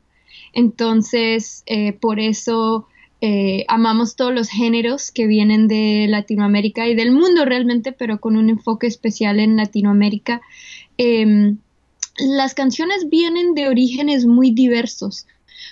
Entonces, 0.51 1.63
eh, 1.67 1.93
por 1.93 2.19
eso 2.19 2.87
eh, 3.21 3.65
amamos 3.67 4.15
todos 4.15 4.33
los 4.33 4.49
géneros 4.49 5.11
que 5.11 5.27
vienen 5.27 5.67
de 5.67 6.07
Latinoamérica 6.09 6.87
y 6.87 6.95
del 6.95 7.11
mundo 7.11 7.45
realmente, 7.45 7.91
pero 7.91 8.19
con 8.19 8.35
un 8.35 8.49
enfoque 8.49 8.87
especial 8.87 9.39
en 9.39 9.57
Latinoamérica. 9.57 10.41
Em, 10.97 11.57
las 12.17 12.53
canciones 12.53 13.09
vienen 13.09 13.53
de 13.53 13.67
orígenes 13.67 14.25
muy 14.25 14.51
diversos. 14.51 15.27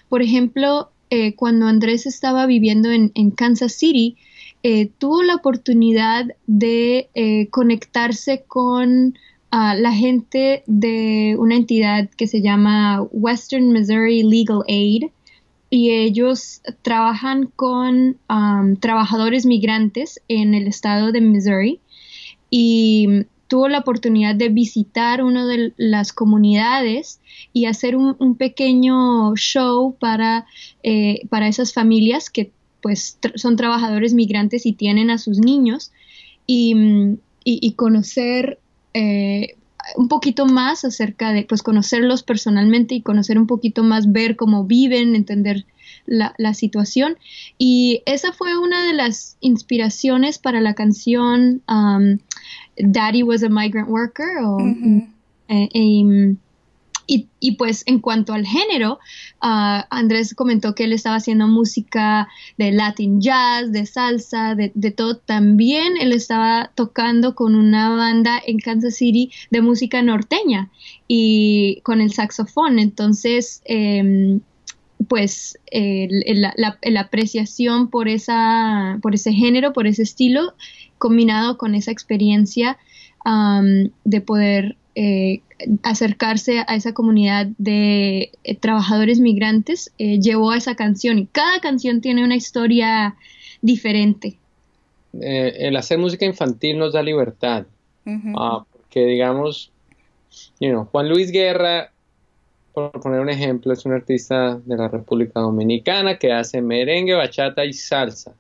Por 0.10 0.22
ejemplo, 0.22 0.90
eh, 1.10 1.36
cuando 1.36 1.68
Andrés 1.68 2.06
estaba 2.06 2.46
viviendo 2.46 2.90
en, 2.92 3.32
Kansas 3.32 3.74
City, 3.74 4.18
eh, 4.64 4.90
tuvo 4.98 5.24
la 5.24 5.36
oportunidad 5.36 6.26
de 6.48 7.10
eh, 7.14 7.48
conectarse 7.50 8.44
con 8.48 9.18
ah, 9.52 9.76
la 9.76 9.94
gente 9.94 10.64
de 10.66 11.36
una 11.38 11.56
entidad 11.56 12.10
que 12.10 12.28
se 12.28 12.42
llama 12.42 13.02
Western 13.12 13.72
Missouri 13.72 14.24
Legal 14.24 14.64
Aid 14.68 15.12
y 15.70 15.92
ellos 15.92 16.62
trabajan 16.84 17.50
con 17.56 18.18
trabajadores 18.80 19.48
migrantes 19.48 20.22
en 20.28 20.54
el 20.54 20.68
estado 20.68 21.12
de 21.12 21.22
Missouri 21.22 21.80
y 22.52 23.26
tuvo 23.48 23.68
la 23.68 23.80
oportunidad 23.80 24.36
de 24.36 24.50
visitar 24.50 25.24
una 25.24 25.46
de 25.46 25.74
las 25.78 26.14
comunidades 26.14 27.20
y 27.52 27.66
hacer 27.66 27.96
un, 27.96 28.36
pequeño 28.36 29.36
show 29.36 29.96
para, 30.00 30.46
eh, 30.84 31.22
para 31.30 31.48
esas 31.48 31.74
familias 31.74 32.30
que 32.30 32.52
pues 32.82 33.18
son 33.36 33.56
trabajadores 33.56 34.14
migrantes 34.14 34.66
y 34.66 34.74
tienen 34.74 35.10
a 35.10 35.18
sus 35.18 35.40
niños 35.40 35.92
y, 36.46 37.74
conocer 37.78 38.60
eh, 38.94 39.56
un 39.96 40.08
poquito 40.08 40.46
más 40.46 40.86
acerca 40.86 41.32
de, 41.32 41.44
pues 41.44 41.64
conocerlos 41.64 42.24
personalmente 42.24 42.96
y 42.96 43.02
conocer 43.02 43.38
un 43.38 43.48
poquito 43.48 43.84
más, 43.84 44.12
ver 44.12 44.36
cómo 44.36 44.66
viven, 44.66 45.16
entender 45.16 45.66
la, 46.06 46.54
situación. 46.54 47.18
Y 47.58 48.02
esa 48.06 48.34
fue 48.34 48.58
una 48.58 48.86
de 48.86 48.94
las 48.94 49.38
inspiraciones 49.40 50.38
para 50.38 50.62
la 50.62 50.74
canción 50.74 51.62
Daddy 52.78 53.24
was 53.24 53.44
a 53.44 53.50
Migrant 53.50 53.90
Worker 53.90 54.38
o, 54.44 54.58
eh, 55.50 55.70
y, 57.40 57.52
pues 57.58 57.84
en 57.86 58.00
cuanto 58.00 58.34
al 58.34 58.46
género, 58.46 59.00
ah, 59.42 59.86
Andrés 59.90 60.34
comentó 60.34 60.74
que 60.74 60.86
él 60.86 60.94
estaba 60.94 61.18
haciendo 61.18 61.48
música 61.48 62.28
de 62.58 62.72
Latin 62.72 63.22
jazz, 63.22 63.72
de 63.72 63.86
salsa, 63.86 64.56
de, 64.56 64.92
todo. 64.92 65.18
También 65.18 65.98
él 66.00 66.14
estaba 66.14 66.72
tocando 66.76 67.36
con 67.36 67.56
una 67.56 67.90
banda 67.96 68.42
en 68.46 68.60
Kansas 68.60 68.96
City 68.96 69.32
de 69.52 69.62
música 69.62 70.02
norteña 70.02 70.70
y 71.08 71.82
con 71.84 72.02
el 72.02 72.14
saxofón. 72.14 72.80
Entonces, 72.80 73.62
em, 73.66 74.40
pues 75.08 75.60
la, 75.72 77.00
apreciación 77.00 77.90
por, 77.90 78.08
esa, 78.08 78.98
por 79.02 79.14
ese 79.14 79.34
género, 79.34 79.74
por 79.74 79.88
ese 79.88 80.04
estilo, 80.04 80.54
combinado 80.98 81.58
con 81.58 81.76
esa 81.76 81.92
experiencia 81.92 82.78
de 84.04 84.22
poder 84.22 84.76
eh, 84.96 85.42
acercarse 85.82 86.64
a 86.68 86.76
esa 86.76 86.94
comunidad 86.94 87.48
de 87.58 88.32
eh, 88.44 88.56
trabajadores 88.56 89.20
migrantes 89.20 89.92
eh, 89.98 90.20
llevó 90.20 90.52
a 90.52 90.58
esa 90.58 90.76
canción. 90.76 91.18
Y 91.18 91.26
cada 91.26 91.60
canción 91.62 92.00
tiene 92.00 92.24
una 92.24 92.36
historia 92.36 93.16
diferente. 93.62 94.38
el 95.14 95.76
hacer 95.78 95.98
música 95.98 96.26
infantil 96.26 96.78
nos 96.78 96.94
da 96.94 97.02
libertad, 97.02 97.66
ah, 98.36 98.66
porque 98.72 99.06
digamos, 99.06 99.72
Juan 100.60 101.10
Luis 101.10 101.32
Guerra, 101.32 101.92
por 102.74 102.92
poner 103.00 103.20
un 103.20 103.30
ejemplo, 103.30 103.74
es 103.74 103.86
un 103.86 103.94
artista 103.94 104.60
de 104.66 104.76
la 104.76 104.90
República 104.90 105.40
Dominicana 105.40 106.18
que 106.18 106.32
hace 106.34 106.62
merengue, 106.62 107.14
bachata 107.14 107.64
y 107.66 107.74
salsa, 107.74 108.34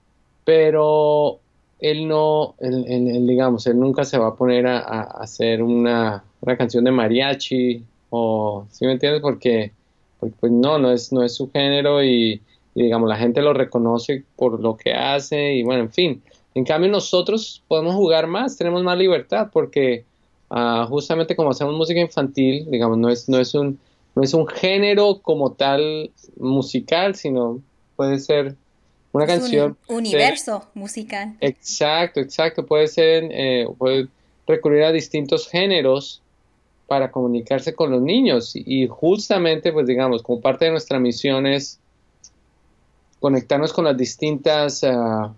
pero 0.44 1.40
él 1.84 2.08
no, 2.08 2.56
digamos, 2.60 3.68
él 3.68 3.80
nunca 3.80 4.04
se 4.06 4.18
va 4.18 4.30
a 4.30 4.36
poner 4.36 4.66
a 4.68 4.80
hacer 5.02 5.62
una 5.62 6.24
una 6.44 6.58
canción 6.58 6.84
de 6.84 6.92
mariachi 6.92 7.84
o, 8.10 8.66
¿sí 8.70 8.86
me 8.86 8.94
entiendes? 8.94 9.22
Porque, 9.22 9.72
pues 10.20 10.52
no, 10.52 10.78
no 10.78 10.92
es, 10.92 11.12
no 11.12 11.24
es 11.24 11.36
su 11.36 11.50
género 11.52 12.04
y, 12.04 12.42
digamos, 12.76 13.10
la 13.10 13.18
gente 13.18 13.42
lo 13.42 13.54
reconoce 13.54 14.24
por 14.36 14.60
lo 14.60 14.78
que 14.78 14.94
hace 14.94 15.56
y 15.56 15.64
bueno, 15.64 15.84
en 15.84 15.92
fin. 15.92 16.24
En 16.56 16.66
cambio 16.66 16.92
nosotros 16.92 17.64
podemos 17.68 17.96
jugar 17.96 18.28
más, 18.28 18.58
tenemos 18.58 18.84
más 18.84 18.98
libertad 18.98 19.50
porque 19.52 20.06
ah, 20.50 20.86
justamente 20.88 21.36
como 21.36 21.50
hacemos 21.50 21.76
música 21.76 22.00
infantil, 22.00 22.70
digamos, 22.70 22.98
no 22.98 23.10
es, 23.10 23.28
no 23.28 23.40
es 23.40 23.56
un 23.56 23.80
no 24.16 24.22
es 24.22 24.36
un 24.36 24.46
género 24.46 25.22
como 25.24 25.54
tal 25.54 26.12
musical, 26.38 27.16
sino 27.16 27.62
puede 27.96 28.20
ser 28.20 28.56
una 29.14 29.28
canción. 29.28 29.78
Un 29.88 29.98
universo 29.98 30.66
musical. 30.74 31.36
Exacto, 31.40 32.20
exacto. 32.20 32.66
Puede 32.66 32.88
ser, 32.88 33.26
eh, 33.32 33.68
puede 33.78 34.08
recurrir 34.46 34.84
a 34.84 34.92
distintos 34.92 35.48
géneros 35.48 36.22
para 36.88 37.12
comunicarse 37.12 37.74
con 37.74 37.92
los 37.92 38.02
niños 38.02 38.54
y 38.56 38.88
justamente 38.88 39.72
pues 39.72 39.88
digamos 39.88 40.22
como 40.22 40.42
parte 40.42 40.66
de 40.66 40.72
nuestra 40.72 41.00
misión 41.00 41.48
es 41.48 41.80
conectarnos 43.20 43.72
con 43.72 43.86
las 43.86 43.98
distintas 43.98 44.84
ah, 44.84 45.34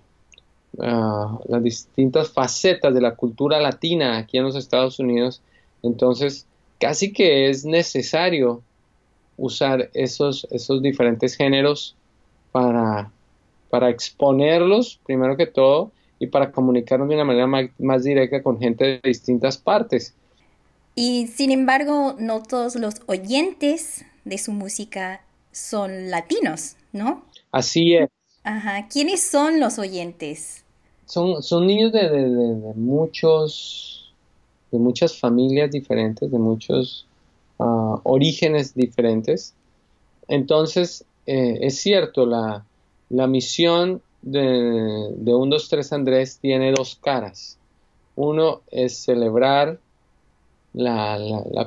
ah, 0.82 1.39
las 1.48 1.63
distintas 1.63 2.29
facetas 2.29 2.94
de 2.94 3.00
la 3.00 3.15
cultura 3.15 3.60
latina 3.60 4.17
aquí 4.17 4.39
en 4.39 4.44
los 4.44 4.55
Estados 4.55 4.98
Unidos 4.98 5.41
entonces 5.84 6.48
casi 6.79 7.13
que 7.13 7.50
es 7.50 7.63
necesario 7.63 8.63
usar 9.38 9.89
esos, 9.94 10.48
esos 10.51 10.82
diferentes 10.82 11.36
géneros 11.36 11.96
para, 12.51 13.12
para 13.69 13.89
exponerlos 13.89 15.00
primero 15.05 15.38
que 15.38 15.48
todo 15.48 15.91
y 16.19 16.27
para 16.27 16.51
comunicarnos 16.51 17.10
de 17.10 17.15
una 17.15 17.25
manera 17.25 17.72
más 17.79 18.03
directa 18.03 18.41
con 18.41 18.60
gente 18.60 18.86
de 18.86 19.01
distintas 19.03 19.57
partes 19.57 20.13
y 20.95 21.27
sin 21.27 21.51
embargo, 21.51 22.15
no 22.17 22.41
todos 22.41 22.75
los 22.75 23.01
oyentes 23.07 24.05
de 24.24 24.38
su 24.38 24.53
música 24.53 25.22
son 25.51 26.10
latinos, 26.10 26.77
¿no? 26.93 27.24
Así 27.51 27.95
es. 27.95 28.10
Ajá. 28.43 28.88
¿Quiénes 28.88 29.22
son 29.22 29.60
los 29.60 29.77
oyentes? 29.77 30.63
Son, 31.05 31.43
son 31.43 31.67
niños 31.67 31.91
de, 31.91 32.74
muchos, 32.75 34.13
de 34.72 34.79
muchas 34.79 35.19
familias 35.19 35.70
diferentes, 35.70 36.31
de 36.31 36.39
muchos 36.39 37.05
ah, 37.59 38.00
orígenes 38.03 38.74
diferentes. 38.74 39.53
Entonces, 40.29 41.03
eh, 41.25 41.59
es 41.61 41.77
cierto, 41.77 42.25
la, 42.25 42.63
la 43.15 43.27
misión 43.27 44.01
de, 44.21 44.41
de 44.41 45.33
1, 45.33 45.55
2, 45.55 45.69
3 45.69 45.93
Andrés 45.93 46.37
tiene 46.41 46.73
dos 46.73 46.99
caras. 47.01 47.57
Uno 48.17 48.61
es 48.71 48.97
celebrar 48.97 49.79
la, 50.73 51.17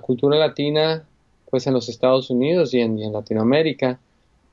cultura 0.02 0.38
latina 0.38 1.06
pues 1.50 1.66
en 1.66 1.72
los 1.72 1.88
Estados 1.88 2.28
Unidos 2.28 2.74
y 2.74 2.80
en, 2.80 3.12
Latinoamérica. 3.12 3.98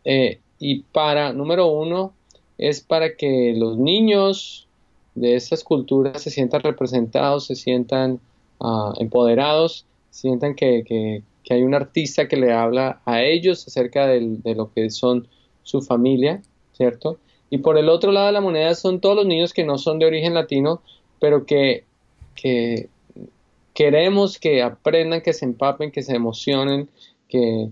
Eh, 0.06 0.40
y 0.58 0.84
para, 0.84 1.34
número 1.34 1.68
uno, 1.68 2.14
es 2.58 2.80
para 2.80 3.18
que 3.18 3.54
los 3.58 3.78
niños 3.78 4.66
de 5.16 5.36
estas 5.36 5.66
culturas 5.66 6.22
se 6.22 6.30
sientan 6.30 6.62
representados, 6.62 7.48
se 7.48 7.56
sientan 7.56 8.22
ah, 8.62 8.94
empoderados, 9.00 9.86
sientan 10.12 10.56
que, 10.56 11.22
hay 11.50 11.64
un 11.64 11.74
artista 11.74 12.30
que 12.30 12.38
le 12.38 12.54
habla 12.54 13.02
a 13.06 13.22
ellos 13.22 13.68
acerca 13.68 14.08
de 14.08 14.56
lo 14.56 14.72
que 14.72 14.90
son 14.90 15.28
su 15.64 15.82
familia, 15.82 16.42
¿cierto? 16.76 17.18
Y 17.50 17.60
por 17.60 17.78
el 17.78 17.90
otro 17.90 18.12
lado 18.12 18.28
de 18.28 18.34
la 18.34 18.42
moneda 18.42 18.76
son 18.76 19.00
todos 19.00 19.16
los 19.16 19.26
niños 19.26 19.54
que 19.54 19.64
no 19.64 19.78
son 19.78 20.00
de 20.00 20.06
origen 20.06 20.34
latino, 20.34 20.82
pero 21.20 21.46
que, 21.46 21.86
que 22.36 22.90
queremos 23.76 24.40
que 24.40 24.64
aprendan, 24.64 25.22
que 25.22 25.34
se 25.34 25.46
empapen, 25.46 25.92
que 25.92 26.02
se 26.02 26.16
emocionen, 26.16 26.90
que, 27.28 27.70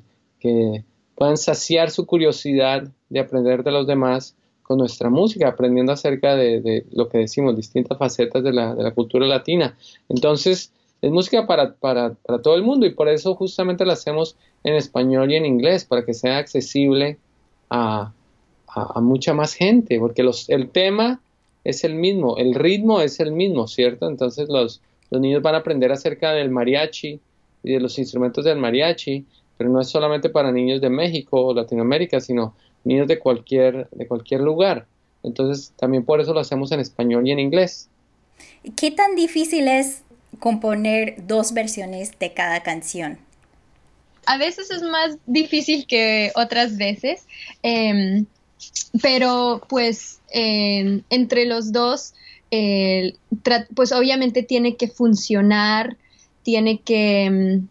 puedan 1.15 1.37
saciar 1.37 1.89
su 1.89 2.05
curiosidad 2.05 2.83
de 3.07 3.19
aprender 3.19 3.63
de 3.63 3.71
los 3.71 3.87
demás 3.87 4.35
con 4.63 4.77
nuestra 4.79 5.09
música, 5.09 5.47
aprendiendo 5.47 5.93
acerca 5.93 6.35
de, 6.35 6.85
lo 6.91 7.07
que 7.07 7.19
decimos, 7.19 7.55
distintas 7.55 7.97
facetas 7.97 8.43
de 8.43 8.51
la, 8.51 8.91
cultura 8.91 9.25
latina. 9.25 9.77
Entonces, 10.09 10.73
es 11.01 11.11
música 11.11 11.47
para, 11.47 11.75
todo 12.41 12.55
el 12.55 12.63
mundo 12.63 12.85
y 12.85 12.93
por 12.93 13.07
eso 13.07 13.35
justamente 13.35 13.85
la 13.85 13.93
hacemos 13.93 14.35
en 14.65 14.75
español 14.75 15.31
y 15.31 15.35
en 15.37 15.45
inglés, 15.45 15.85
para 15.85 16.03
que 16.03 16.13
sea 16.13 16.39
accesible 16.39 17.17
a, 17.69 18.11
mucha 19.01 19.33
más 19.33 19.53
gente, 19.53 19.99
porque 19.99 20.23
los, 20.23 20.49
el 20.49 20.69
tema 20.69 21.21
es 21.63 21.83
el 21.83 21.95
mismo, 21.95 22.37
el 22.37 22.55
ritmo 22.55 23.01
es 23.01 23.19
el 23.19 23.31
mismo, 23.31 23.67
¿cierto? 23.67 24.07
Entonces 24.07 24.49
los, 24.49 24.81
los 25.09 25.21
niños 25.21 25.41
van 25.41 25.55
a 25.55 25.59
aprender 25.59 25.91
acerca 25.91 26.31
del 26.33 26.49
mariachi 26.49 27.19
y 27.63 27.71
de 27.71 27.79
los 27.79 27.97
instrumentos 27.99 28.43
del 28.45 28.57
mariachi, 28.57 29.25
pero 29.57 29.69
no 29.69 29.79
es 29.79 29.89
solamente 29.89 30.29
para 30.29 30.51
niños 30.51 30.81
de 30.81 30.89
México 30.89 31.39
o 31.41 31.53
Latinoamérica, 31.53 32.19
sino 32.19 32.55
niños 32.83 33.07
de 33.07 33.19
cualquier, 33.19 33.87
de 33.91 34.07
cualquier 34.07 34.41
lugar. 34.41 34.85
Entonces, 35.23 35.71
también 35.77 36.03
por 36.03 36.19
eso 36.19 36.33
lo 36.33 36.39
hacemos 36.39 36.71
en 36.71 36.81
español 36.81 37.27
y 37.27 37.31
en 37.31 37.39
inglés. 37.39 37.87
¿Qué 38.75 38.91
tan 38.91 39.15
difícil 39.15 39.67
es 39.67 40.03
componer 40.39 41.15
dos 41.25 41.53
versiones 41.53 42.17
de 42.19 42.33
cada 42.33 42.61
canción? 42.61 43.19
A 44.25 44.37
veces 44.37 44.71
es 44.71 44.81
más 44.81 45.17
difícil 45.25 45.85
que 45.85 46.31
otras 46.35 46.77
veces, 46.77 47.27
em, 47.61 48.25
pero 49.01 49.61
pues 49.67 50.19
entre 50.29 51.45
los 51.45 51.71
dos 51.71 52.13
pues 53.75 53.91
obviamente 53.91 54.43
tiene 54.43 54.75
que 54.75 54.87
funcionar, 54.87 55.97
tiene 56.43 56.81
que, 56.81 57.29
mm, 57.29 57.67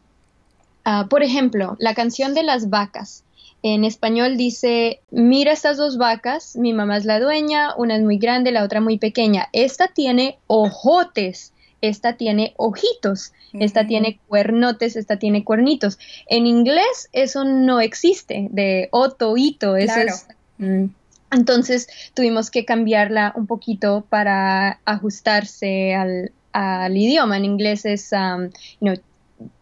ah, 0.85 1.07
por 1.09 1.23
ejemplo, 1.23 1.77
la 1.79 1.95
canción 1.95 2.35
de 2.35 2.43
las 2.43 2.69
vacas. 2.69 3.25
En 3.63 3.85
español 3.85 4.37
dice, 4.37 5.01
mira 5.13 5.53
estas 5.53 5.77
dos 5.77 5.97
vacas, 5.99 6.57
mi 6.57 6.73
mamá 6.73 6.97
es 6.97 7.05
la 7.05 7.21
dueña, 7.21 7.77
una 7.77 7.95
es 7.95 8.03
muy 8.03 8.19
grande, 8.19 8.51
la 8.51 8.65
otra 8.65 8.81
muy 8.81 8.99
pequeña. 8.99 9.49
Esta 9.53 9.87
tiene 9.87 10.39
ojotes, 10.49 11.53
esta 11.81 12.17
tiene 12.17 12.55
ojitos, 12.57 13.33
esta 13.53 13.87
tiene 13.87 14.19
cuernotes, 14.27 14.97
esta 14.97 15.19
tiene 15.21 15.45
cuernitos. 15.45 15.99
En 16.27 16.49
inglés 16.49 17.09
eso 17.13 17.45
no 17.45 17.81
existe, 17.81 18.49
de 18.51 18.89
oto, 18.91 19.37
hito, 19.37 19.77
eso 19.77 20.01
es... 20.01 20.27
Mm, 20.63 20.91
entonces 21.33 21.89
tuvimos 22.15 22.51
que 22.51 22.65
cambiarla 22.65 23.33
un 23.37 23.47
poquito 23.47 24.07
para 24.09 24.81
ajustarse 24.85 25.95
al, 25.95 26.97
idioma. 26.97 27.37
En 27.37 27.45
inglés 27.45 27.85
es, 27.85 28.11
um, 28.13 28.51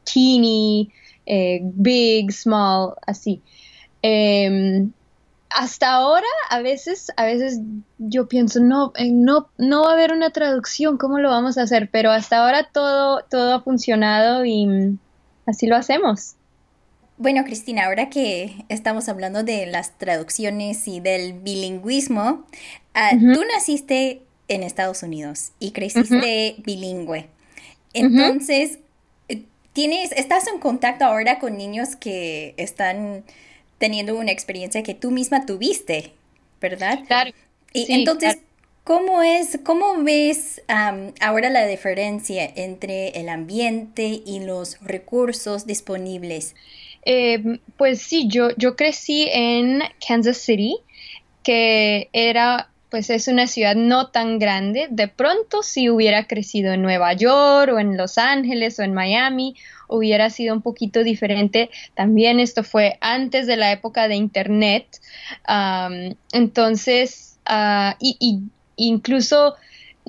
teeny, 0.05 0.93
eh, 1.27 1.61
big, 1.63 2.33
small, 2.33 2.95
así. 3.07 3.41
Em, 4.03 4.93
hasta 5.51 5.93
ahora, 5.95 6.27
a 6.51 6.61
veces, 6.61 7.13
a 7.17 7.25
veces 7.25 7.61
yo 7.99 8.29
pienso, 8.29 8.61
no, 8.61 8.93
eh, 8.97 9.11
no, 9.11 9.49
no 9.59 9.83
va 9.85 9.91
a 9.91 9.95
haber 9.95 10.13
una 10.13 10.31
traducción, 10.31 10.99
¿cómo 10.99 11.19
lo 11.19 11.31
vamos 11.31 11.59
a 11.59 11.63
hacer? 11.63 11.89
Pero 11.91 12.11
hasta 12.11 12.39
ahora 12.39 12.69
todo, 12.73 13.25
todo 13.31 13.55
ha 13.55 13.63
funcionado 13.63 14.45
y 14.45 14.67
mm, 14.67 14.99
así 15.47 15.67
lo 15.67 15.77
hacemos. 15.77 16.37
Bueno, 17.21 17.45
Cristina, 17.45 17.85
ahora 17.85 18.09
que 18.09 18.65
estamos 18.71 19.11
hablando 19.11 19.43
de 19.43 19.67
las 19.67 19.99
traducciones 19.99 20.89
y 20.89 21.01
del 21.01 21.35
bilingüismo, 21.35 22.47
ah, 22.95 23.11
tú 23.11 23.45
naciste 23.45 24.23
en 24.49 24.63
Estados 24.63 25.03
Unidos 25.03 25.53
y 25.59 25.73
creciste 25.73 26.55
bilingüe. 26.65 27.27
Entonces, 27.93 28.79
tienes, 29.75 30.13
estás 30.13 30.49
en 30.49 30.61
contacto 30.61 31.05
ahora 31.05 31.39
con 31.39 31.59
niños 31.59 31.95
que 31.95 32.55
están 32.57 33.23
teniendo 33.77 34.17
una 34.17 34.33
experiencia 34.33 34.83
que 34.83 34.95
tú 34.95 35.11
misma 35.11 35.45
tuviste, 35.45 36.15
¿verdad? 36.59 37.01
Claro. 37.07 37.33
Y 37.75 37.93
entonces, 37.93 38.39
¿cómo 38.83 39.23
es, 39.23 39.61
cómo 39.63 40.03
ves 40.03 40.63
ahora 41.21 41.51
la 41.51 41.67
diferencia 41.67 42.51
entre 42.57 43.11
el 43.11 43.29
ambiente 43.29 44.23
y 44.25 44.41
los 44.41 44.81
recursos 44.81 45.67
disponibles? 45.67 46.55
Eh, 47.05 47.61
pues 47.77 48.03
sí, 48.03 48.29
yo, 48.29 48.51
yo 48.57 48.77
crecí 48.77 49.29
en 49.33 49.83
Kansas 50.07 50.39
City, 50.39 50.77
que 51.43 52.09
era 52.13 52.71
pues 52.91 53.09
es 53.09 53.29
una 53.29 53.47
ciudad 53.47 53.77
no 53.77 54.09
tan 54.09 54.39
grande. 54.39 54.89
De 54.91 55.09
pronto, 55.09 55.63
si 55.63 55.89
hubiera 55.89 56.27
crecido 56.27 56.73
en 56.73 56.83
Nueva 56.83 57.13
York 57.13 57.73
o 57.73 57.79
en 57.79 57.97
Los 57.97 58.19
Ángeles 58.19 58.79
o 58.79 58.83
en 58.83 58.95
Miami, 58.95 59.55
hubiera 59.89 60.29
sido 60.29 60.55
un 60.55 60.61
poquito 60.61 61.05
diferente. 61.05 61.71
También 61.95 62.41
esto 62.41 62.65
fue 62.65 62.99
antes 63.01 63.47
de 63.47 63.57
la 63.57 63.73
época 63.73 64.09
de 64.09 64.17
Internet. 64.17 65.01
entonces, 66.33 67.39
uh, 67.49 67.95
y, 68.01 68.41
incluso 68.77 69.57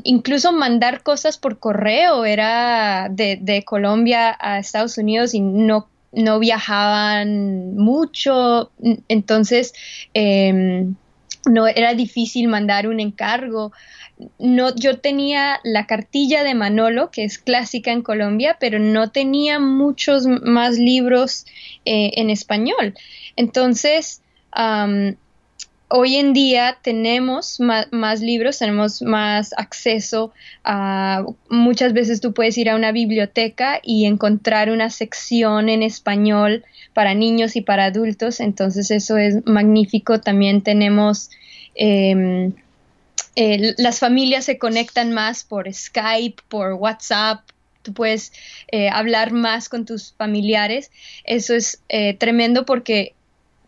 incluso 0.04 0.54
mandar 0.54 1.04
cosas 1.04 1.38
por 1.38 1.60
correo 1.60 2.24
era 2.26 3.10
de, 3.12 3.38
de, 3.40 3.64
Colombia 3.64 4.36
a 4.40 4.58
Estados 4.58 4.98
Unidos 4.98 5.34
y 5.34 5.42
no, 5.42 5.90
no 6.12 6.40
viajaban 6.40 7.76
mucho. 7.76 8.72
Entonces, 9.08 9.74
eh, 10.14 10.86
no 11.46 11.68
era 11.68 11.94
difícil 11.94 12.48
mandar 12.48 12.88
un 12.88 13.00
encargo. 13.00 13.72
No, 14.38 14.76
yo 14.76 15.00
tenía 15.00 15.60
la 15.64 15.88
cartilla 15.88 16.44
de 16.44 16.54
Manolo, 16.54 17.10
que 17.10 17.24
es 17.24 17.40
clásica 17.40 17.92
en 17.92 18.04
Colombia, 18.04 18.58
pero 18.60 18.78
no 18.78 19.10
tenía 19.12 19.60
muchos 19.60 20.28
más 20.28 20.78
libros 20.78 21.46
eh, 21.86 22.12
en 22.16 22.30
español. 22.30 22.94
Entonces, 23.36 24.22
hoy 25.92 26.16
en 26.16 26.34
día 26.34 26.78
tenemos 26.82 27.60
más, 27.60 28.22
libros, 28.22 28.60
tenemos 28.60 29.02
más 29.02 29.54
acceso 29.58 30.32
a... 30.64 31.24
Muchas 31.50 31.94
veces 31.94 32.22
tú 32.22 32.34
puedes 32.34 32.58
ir 32.58 32.70
a 32.70 32.76
una 32.76 32.92
biblioteca 32.92 33.80
y 33.84 34.06
encontrar 34.06 34.70
una 34.70 34.90
sección 34.90 35.70
en 35.70 35.84
español 35.84 36.64
para 36.94 37.14
niños 37.14 37.56
y 37.56 37.62
para 37.62 37.86
adultos, 37.86 38.40
entonces 38.40 38.92
eso 38.92 39.18
es 39.18 39.46
magnífico. 39.46 40.20
También 40.20 40.62
tenemos, 40.62 41.30
em, 41.76 42.54
las 43.78 44.00
familias 44.00 44.46
se 44.46 44.58
conectan 44.58 45.14
más 45.14 45.44
por 45.44 45.72
Skype, 45.72 46.42
por 46.48 46.74
WhatsApp, 46.74 47.42
tú 47.82 47.94
puedes 47.94 48.32
eh, 48.72 48.90
hablar 48.90 49.32
más 49.32 49.70
con 49.70 49.86
tus 49.86 50.14
familiares. 50.14 50.92
Eso 51.24 51.54
es 51.54 51.82
eh, 51.90 52.14
tremendo 52.14 52.66
porque 52.66 53.14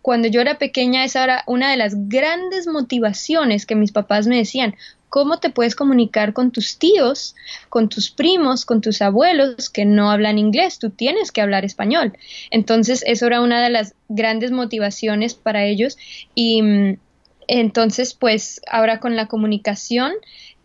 cuando 0.04 0.28
yo 0.28 0.42
era 0.42 0.58
pequeña 0.58 1.06
esa 1.06 1.24
era 1.24 1.44
una 1.48 1.72
de 1.72 1.78
las 1.78 2.10
grandes 2.10 2.68
motivaciones 2.68 3.66
que 3.66 3.74
mis 3.74 3.94
papás 3.94 4.28
me 4.28 4.36
decían, 4.36 4.76
cómo 5.08 5.40
te 5.40 5.50
puedes 5.50 5.76
comunicar 5.76 6.34
con 6.34 6.52
tus 6.52 6.78
tíos, 6.78 7.36
con 7.70 7.88
tus 7.88 8.12
primos, 8.12 8.66
con 8.66 8.82
tus 8.82 9.02
abuelos 9.02 9.70
que 9.70 9.86
no 9.86 10.12
hablan 10.12 10.40
inglés, 10.40 10.78
tú 10.78 10.90
tienes 10.90 11.32
que 11.32 11.40
hablar 11.40 11.64
español. 11.64 12.18
Entonces, 12.52 13.02
eso 13.08 13.28
era 13.28 13.40
una 13.40 13.64
de 13.64 13.70
las 13.70 13.96
grandes 14.10 14.52
motivaciones 14.52 15.36
para 15.36 15.64
ellos 15.64 15.98
y 16.36 16.62
mm, 16.62 16.98
entonces, 17.48 18.14
pues 18.14 18.60
ahora 18.70 19.00
con 19.00 19.16
la 19.16 19.28
comunicación 19.28 20.12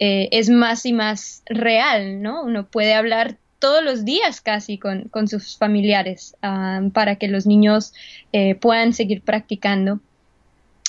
eh, 0.01 0.29
es 0.33 0.51
más 0.51 0.85
y 0.85 0.93
más 0.93 1.43
real, 1.47 2.23
¿no? 2.23 2.43
Uno 2.43 2.67
puede 2.67 2.95
hablar 2.95 3.37
todos 3.59 3.83
los 3.83 4.05
días 4.05 4.41
casi 4.41 4.79
con, 4.79 5.29
sus 5.29 5.57
familiares 5.57 6.37
ah, 6.43 6.81
para 6.93 7.17
que 7.17 7.29
los 7.29 7.47
niños 7.47 7.93
eh, 8.33 8.55
puedan 8.55 8.93
seguir 8.93 9.23
practicando. 9.23 10.01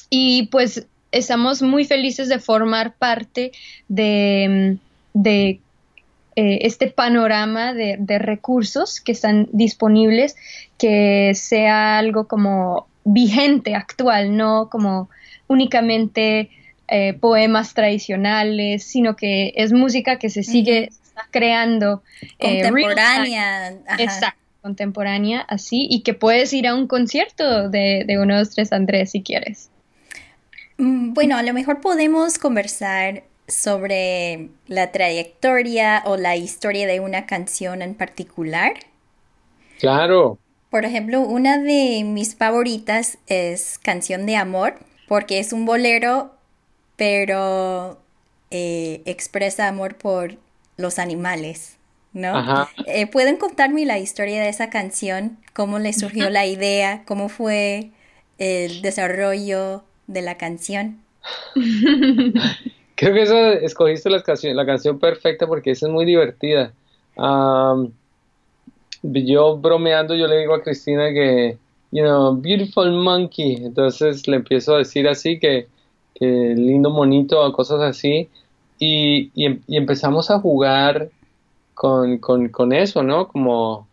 Y 0.10 0.48
pues 0.48 0.88
estamos 1.12 1.62
muy 1.62 1.86
felices 1.86 2.30
de 2.30 2.40
formar 2.40 2.96
parte 2.96 3.52
de, 3.88 4.78
eh, 5.16 5.60
este 6.36 6.88
panorama 6.88 7.74
de, 7.74 8.20
recursos 8.20 9.02
que 9.02 9.12
están 9.12 9.50
disponibles, 9.52 10.36
que 10.78 11.34
sea 11.36 11.98
algo 11.98 12.28
como 12.28 12.88
vigente, 13.04 13.76
actual, 13.76 14.36
no 14.38 14.70
como 14.70 15.10
únicamente 15.48 16.50
eh, 16.88 17.14
poemas 17.14 17.74
tradicionales, 17.74 18.84
sino 18.84 19.16
que 19.16 19.54
es 19.56 19.74
música 19.74 20.20
que 20.20 20.30
se 20.30 20.44
sigue 20.44 20.90
creando. 21.32 22.04
Eh, 22.40 22.62
contemporánea. 22.64 23.70
Exacto, 23.98 24.40
contemporánea, 24.62 25.42
así, 25.42 25.88
y 25.90 26.02
que 26.02 26.14
puedes 26.14 26.52
ir 26.54 26.68
a 26.68 26.76
un 26.76 26.88
concierto 26.88 27.70
de, 27.70 28.04
de 28.06 28.20
uno, 28.20 28.38
dos, 28.38 28.50
tres, 28.52 28.72
Andrés, 28.72 29.12
si 29.12 29.22
quieres. 29.22 29.70
Mm, 30.78 31.14
bueno, 31.14 31.38
a 31.38 31.44
lo 31.44 31.54
mejor 31.54 31.82
podemos 31.82 32.38
conversar 32.38 33.24
sobre 33.48 34.50
la 34.68 34.92
trayectoria 34.92 36.04
o 36.06 36.18
la 36.18 36.36
historia 36.36 36.88
de 36.88 37.00
una 37.00 37.26
canción 37.26 37.82
en 37.82 37.96
particular. 37.96 38.74
Claro. 39.80 40.38
Por 40.70 40.86
ejemplo, 40.86 41.22
una 41.22 41.58
de 41.58 42.04
mis 42.06 42.36
favoritas 42.36 43.18
es 43.28 43.80
Canción 43.80 44.26
de 44.26 44.36
Amor, 44.36 44.76
porque 45.08 45.40
es 45.40 45.52
un 45.52 45.66
bolero, 45.66 46.36
pero 46.96 48.00
eh, 48.52 49.02
expresa 49.06 49.68
amor 49.68 49.96
por 49.96 50.38
los 50.80 50.98
animales, 50.98 51.78
¿no? 52.14 52.68
Eh, 52.88 53.06
¿Pueden 53.06 53.38
contarme 53.38 53.86
la 53.86 54.00
historia 54.00 54.42
de 54.42 54.50
esa 54.50 54.70
canción? 54.70 55.38
¿Cómo 55.54 55.78
le 55.78 55.94
surgió 55.94 56.30
la 56.30 56.46
idea? 56.48 57.04
¿Cómo 57.06 57.30
fue 57.30 57.92
el 58.40 58.82
desarrollo 58.82 59.84
de 60.08 60.22
la 60.22 60.38
canción. 60.38 61.00
Creo 62.96 63.14
que 63.14 63.22
esa, 63.22 63.54
escogiste 63.54 64.10
la 64.10 64.24
canción, 64.24 64.56
la 64.58 64.66
canción 64.66 65.00
perfecta 65.00 65.48
porque 65.48 65.72
esa 65.72 65.88
es 65.88 65.92
muy 65.92 66.06
divertida. 66.06 66.74
yo 69.04 69.58
bromeando, 69.58 70.16
yo 70.16 70.28
le 70.28 70.40
digo 70.40 70.56
a 70.56 70.64
Cristina 70.64 71.14
que, 71.14 71.58
you 71.92 72.04
know, 72.04 72.36
beautiful 72.36 72.92
monkey. 72.92 73.56
Entonces 73.58 74.28
le 74.28 74.38
empiezo 74.38 74.76
a 74.76 74.80
decir 74.80 75.08
así 75.08 75.40
que, 75.40 75.68
que 76.16 76.26
lindo 76.26 76.90
monito, 76.90 77.52
cosas 77.54 77.82
así. 77.82 78.30
Y, 78.80 79.32
em, 79.36 79.62
y, 79.68 79.78
empezamos 79.78 80.32
a 80.32 80.40
jugar 80.40 81.10
con, 81.74 82.18
con, 82.18 82.74
eso, 82.74 83.04
¿no? 83.04 83.28
Como 83.28 83.88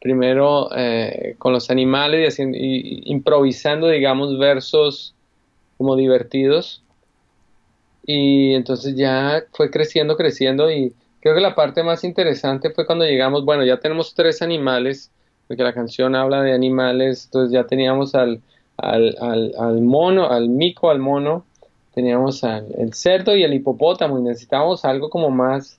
primero 0.00 0.70
eh, 0.74 1.34
con 1.38 1.52
los 1.52 1.70
animales 1.70 2.38
y, 2.38 2.42
y 2.42 3.02
improvisando, 3.12 3.88
digamos, 3.88 4.38
versos 4.38 5.14
como 5.76 5.96
divertidos. 5.96 6.82
Y 8.06 8.54
entonces 8.54 8.96
ya 8.96 9.44
fue 9.52 9.70
creciendo, 9.70 10.16
creciendo 10.16 10.70
y 10.70 10.94
creo 11.20 11.34
que 11.34 11.40
la 11.40 11.54
parte 11.54 11.82
más 11.82 12.04
interesante 12.04 12.70
fue 12.70 12.86
cuando 12.86 13.04
llegamos, 13.04 13.44
bueno, 13.44 13.64
ya 13.64 13.78
tenemos 13.78 14.14
tres 14.14 14.42
animales, 14.42 15.10
porque 15.46 15.62
la 15.62 15.74
canción 15.74 16.14
habla 16.14 16.42
de 16.42 16.52
animales, 16.52 17.26
entonces 17.26 17.52
ya 17.52 17.66
teníamos 17.66 18.14
al, 18.14 18.40
al, 18.76 19.16
al, 19.20 19.80
mono, 19.82 20.30
al 20.30 20.48
mico, 20.48 20.90
al 20.90 20.98
mono, 20.98 21.44
teníamos 21.94 22.44
al 22.44 22.66
el 22.78 22.94
cerdo 22.94 23.36
y 23.36 23.42
el 23.42 23.54
hipopótamo 23.54 24.18
y 24.18 24.22
necesitábamos 24.22 24.84
algo 24.84 25.10
como 25.10 25.30
más, 25.30 25.78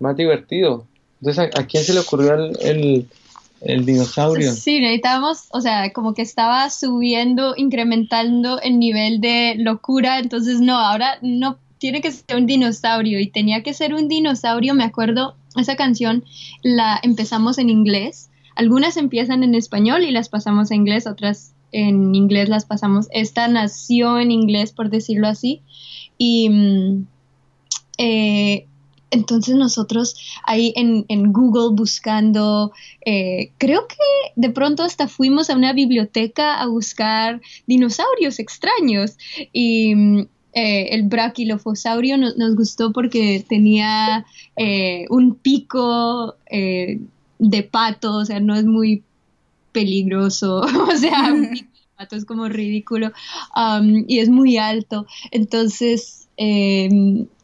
más 0.00 0.16
divertido. 0.16 0.86
Entonces, 1.20 1.50
¿a, 1.54 1.66
quién 1.66 1.84
se 1.84 1.94
le 1.94 2.00
ocurrió 2.00 2.34
el, 2.34 3.08
el 3.64 3.86
dinosaurio. 3.86 4.52
Sí, 4.52 4.80
necesitábamos, 4.80 5.46
o 5.50 5.60
sea, 5.60 5.92
como 5.92 6.14
que 6.14 6.22
estaba 6.22 6.68
subiendo, 6.70 7.54
incrementando 7.56 8.60
el 8.60 8.78
nivel 8.78 9.20
de 9.20 9.54
locura, 9.58 10.18
entonces 10.18 10.60
no, 10.60 10.78
ahora 10.78 11.18
no 11.22 11.58
tiene 11.78 12.00
que 12.00 12.12
ser 12.12 12.36
un 12.36 12.46
dinosaurio 12.46 13.18
y 13.20 13.28
tenía 13.28 13.62
que 13.62 13.74
ser 13.74 13.94
un 13.94 14.08
dinosaurio, 14.08 14.74
me 14.74 14.84
acuerdo, 14.84 15.34
esa 15.56 15.76
canción 15.76 16.24
la 16.62 17.00
empezamos 17.02 17.58
en 17.58 17.70
inglés, 17.70 18.30
algunas 18.54 18.96
empiezan 18.96 19.42
en 19.42 19.54
español 19.54 20.04
y 20.04 20.10
las 20.10 20.28
pasamos 20.28 20.70
a 20.70 20.74
inglés, 20.74 21.06
otras 21.06 21.53
en 21.74 22.14
inglés 22.14 22.48
las 22.48 22.64
pasamos, 22.64 23.08
esta 23.10 23.48
nació 23.48 24.18
en 24.18 24.30
inglés, 24.30 24.72
por 24.72 24.90
decirlo 24.90 25.28
así, 25.28 25.62
y... 26.18 26.48
Mm, 26.48 27.06
eh, 27.98 28.66
entonces 29.10 29.54
nosotros 29.54 30.16
ahí 30.44 30.72
en, 30.74 31.32
Google 31.32 31.76
buscando, 31.76 32.72
eh, 33.06 33.52
creo 33.58 33.86
que 33.86 33.96
de 34.34 34.50
pronto 34.50 34.82
hasta 34.82 35.06
fuimos 35.06 35.50
a 35.50 35.54
una 35.54 35.72
biblioteca 35.72 36.60
a 36.60 36.66
buscar 36.66 37.40
dinosaurios 37.68 38.40
extraños. 38.40 39.16
Y 39.52 39.94
mm, 39.94 40.18
eh, 40.54 40.88
el 40.90 41.04
braquilofosaurio 41.04 42.16
nos 42.16 42.56
gustó 42.56 42.92
porque 42.92 43.44
tenía 43.48 44.26
un 45.10 45.36
pico 45.36 46.34
de 46.50 47.62
pato, 47.70 48.16
o 48.16 48.24
sea, 48.24 48.40
no 48.40 48.56
es 48.56 48.64
muy 48.64 49.04
peligroso, 49.74 50.60
o 50.90 50.96
sea, 50.96 51.30
un 51.34 51.50
pato 51.98 52.16
es 52.16 52.24
como 52.24 52.48
ridículo 52.48 53.12
um, 53.54 54.04
y 54.08 54.20
es 54.20 54.30
muy 54.30 54.56
alto. 54.56 55.06
Entonces, 55.30 56.28
eh, 56.38 56.88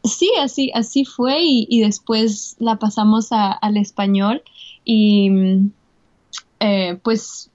sí, 0.03 0.31
así, 0.41 0.71
así 0.73 1.05
fue 1.05 1.37
y, 1.41 1.81
después 1.81 2.55
la 2.57 2.77
pasamos 2.77 3.29
al 3.31 3.77
español 3.77 4.41
y, 4.83 5.29
eh, 6.59 6.97
pues 7.03 7.51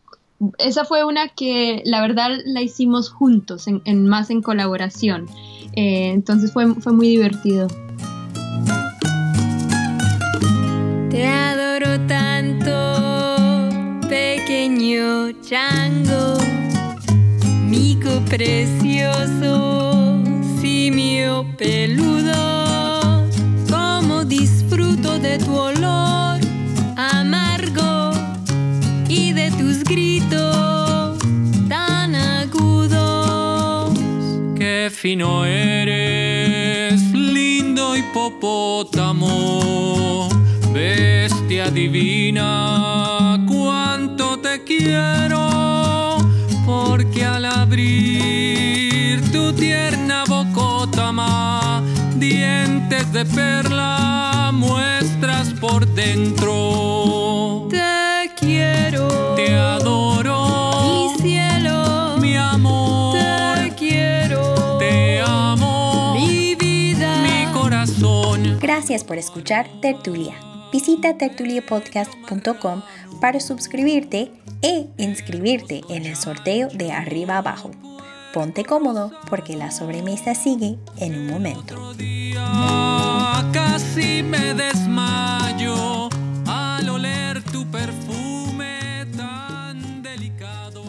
esa 0.59 0.85
fue 0.85 1.03
una 1.05 1.29
que 1.29 1.83
la 1.87 2.03
verdad 2.03 2.31
la 2.45 2.61
hicimos 2.61 3.09
juntos, 3.09 3.67
en, 3.67 4.07
más 4.07 4.31
en 4.31 4.43
colaboración. 4.43 5.27
Eh, 5.73 6.11
entonces 6.11 6.53
fue, 6.53 6.75
fue 6.75 6.93
muy 6.93 7.09
divertido. 7.09 7.69
Te 11.11 11.27
adoro 11.27 11.99
chango, 15.33 16.39
mico 17.69 18.21
precioso, 18.29 20.23
simio 20.61 21.47
peludo, 21.57 23.29
como 23.71 24.25
disfruto 24.25 25.19
de 25.19 25.39
tu 25.39 25.55
olor 25.55 26.41
amargo 26.97 28.13
y 29.09 29.33
de 29.33 29.51
tus 29.53 29.85
gritos 29.85 31.19
tan 31.69 32.15
agudos. 32.15 33.99
Qué 34.57 34.91
fino 34.93 35.45
eres, 35.45 37.01
lindo 37.13 37.97
hipopótamo, 37.97 39.21
bestia 40.73 41.71
divina, 41.71 43.16
quiero, 44.79 46.19
porque 46.65 47.25
al 47.25 47.45
abrir 47.45 49.21
tu 49.33 49.53
tierna 49.53 50.25
bocotama, 50.27 51.83
dientes 52.17 53.13
de 53.13 53.25
perla 53.25 54.51
muestras 54.53 55.49
por 55.61 55.87
dentro. 55.87 57.69
Te 57.71 58.31
quiero. 58.39 59.09
Te 59.35 59.55
adoro. 59.55 60.83
Mi 60.83 61.23
cielo. 61.23 62.17
Mi 62.19 62.37
amor. 62.37 63.17
Te 63.17 63.75
quiero. 63.75 64.79
Te 64.79 65.21
amo. 65.21 66.15
Mi 66.17 66.55
vida. 66.55 67.23
Mi 67.23 67.53
corazón. 67.53 68.59
Gracias 68.61 69.05
por 69.05 69.19
escuchar 69.19 69.69
Tertulia. 69.81 70.35
Visita 70.73 71.17
tertuliapodcast.com 71.17 72.83
para 73.21 73.41
suscribirte 73.41 74.31
e 74.63 74.89
inscribirte 74.99 75.83
en 75.89 76.07
el 76.07 76.17
sorteo 76.17 76.69
de 76.69 76.93
arriba 76.93 77.39
abajo. 77.39 77.71
Ponte 78.33 78.65
cómodo 78.65 79.13
porque 79.31 79.57
la 79.57 79.71
sobremesa 79.71 80.35
sigue 80.35 80.77
en 80.99 81.19
un 81.19 81.27
momento. 81.29 81.75
Otro 81.75 81.95
día 81.95 83.49
casi 83.53 84.23
me 84.23 84.53
desmayo 84.55 86.09
al 86.47 86.89
oler 86.89 87.43
tu 87.45 87.67
perfume 87.71 89.07
tan 89.17 90.03
delicado. 90.03 90.83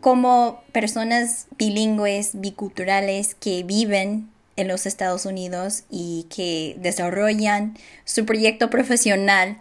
Como 0.00 0.62
personas 0.72 1.48
bilingües, 1.58 2.30
biculturales 2.40 3.34
que 3.34 3.62
viven 3.62 4.30
en 4.56 4.68
los 4.68 4.86
Estados 4.86 5.26
Unidos 5.26 5.84
y 5.90 6.26
que 6.34 6.76
desarrollan 6.80 7.76
su 8.04 8.24
proyecto 8.24 8.70
profesional 8.70 9.58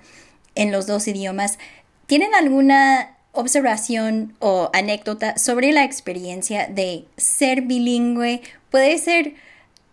en 0.55 0.71
los 0.71 0.87
dos 0.87 1.07
idiomas, 1.07 1.59
¿tienen 2.07 2.33
alguna 2.33 3.15
observación 3.33 4.35
o 4.39 4.71
anécdota 4.73 5.37
sobre 5.37 5.71
la 5.71 5.83
experiencia 5.83 6.67
de 6.67 7.05
ser 7.17 7.61
bilingüe? 7.61 8.41
Puede 8.71 8.97
ser 8.97 9.35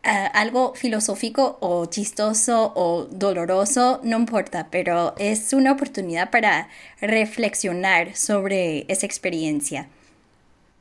ah, 0.05 0.27
algo 0.27 0.74
filosófico 0.74 1.59
o 1.61 1.87
chistoso 1.87 2.72
o 2.74 3.05
doloroso, 3.11 4.00
no 4.03 4.16
importa, 4.16 4.68
pero 4.70 5.14
es 5.18 5.53
una 5.53 5.72
oportunidad 5.72 6.31
para 6.31 6.68
reflexionar 7.00 8.16
sobre 8.16 8.87
esa 8.88 9.05
experiencia. 9.05 9.88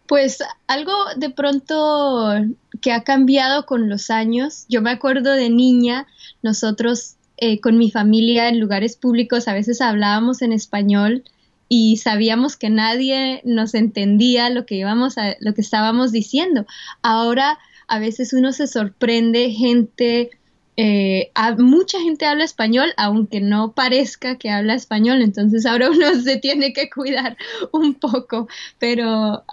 Pues 0.07 0.39
algo 0.67 0.93
de 1.17 1.29
pronto 1.29 2.35
que 2.81 2.91
ha 2.91 3.03
cambiado 3.03 3.65
con 3.65 3.89
los 3.89 4.09
años. 4.09 4.65
Yo 4.69 4.81
me 4.81 4.91
acuerdo 4.91 5.31
de 5.31 5.49
niña, 5.49 6.05
nosotros 6.41 7.15
eh, 7.45 7.59
con 7.59 7.77
mi 7.77 7.91
familia 7.91 8.47
en 8.47 8.61
lugares 8.61 8.95
públicos 8.95 9.49
a 9.49 9.53
veces 9.53 9.81
hablábamos 9.81 10.41
en 10.41 10.53
español 10.53 11.25
y 11.67 11.97
sabíamos 11.97 12.55
que 12.55 12.69
nadie 12.69 13.41
nos 13.43 13.73
entendía 13.73 14.49
lo 14.49 14.65
que 14.65 14.75
íbamos 14.75 15.17
a, 15.17 15.35
lo 15.41 15.53
que 15.53 15.59
estábamos 15.59 16.13
diciendo. 16.13 16.65
Ahora 17.01 17.59
a 17.89 17.99
veces 17.99 18.31
uno 18.31 18.53
se 18.53 18.65
sorprende, 18.65 19.51
gente, 19.51 20.31
eh, 20.77 21.31
mucha 21.57 21.99
gente 21.99 22.25
habla 22.25 22.45
español, 22.45 22.93
aunque 22.95 23.41
no 23.41 23.73
parezca 23.73 24.37
que 24.37 24.49
habla 24.49 24.75
español, 24.75 25.21
entonces 25.21 25.65
ahora 25.65 25.89
uno 25.89 26.15
se 26.23 26.37
tiene 26.37 26.71
que 26.71 26.89
cuidar 26.89 27.35
un 27.73 27.95
poco, 27.95 28.47
pero 28.79 29.43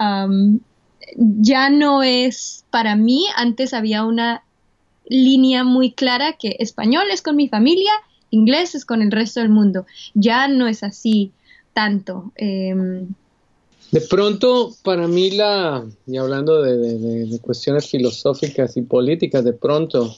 ya 1.16 1.70
no 1.70 2.04
es 2.04 2.64
para 2.70 2.94
mí, 2.94 3.26
antes 3.34 3.74
había 3.74 4.04
una 4.04 4.44
línea 5.10 5.64
muy 5.64 5.90
clara 5.92 6.34
que 6.38 6.56
español 6.60 7.10
es 7.12 7.20
con 7.20 7.34
mi 7.36 7.48
familia, 7.48 7.90
inglés 8.30 8.76
es 8.76 8.84
con 8.84 9.02
el 9.02 9.10
resto 9.10 9.40
del 9.40 9.48
mundo, 9.50 9.84
ya 10.14 10.46
no 10.48 10.68
es 10.68 10.82
así 10.84 11.32
tanto. 11.74 12.30
em, 12.36 13.08
De 13.90 14.00
pronto, 14.00 14.72
para 14.84 15.08
mí, 15.08 15.32
la, 15.32 15.84
y 16.06 16.16
hablando 16.16 16.62
de, 16.62 16.76
de- 16.76 17.26
de- 17.26 17.38
cuestiones 17.40 17.88
filosóficas 17.90 18.76
y 18.76 18.82
políticas, 18.82 19.42
de 19.44 19.52
pronto, 19.52 20.14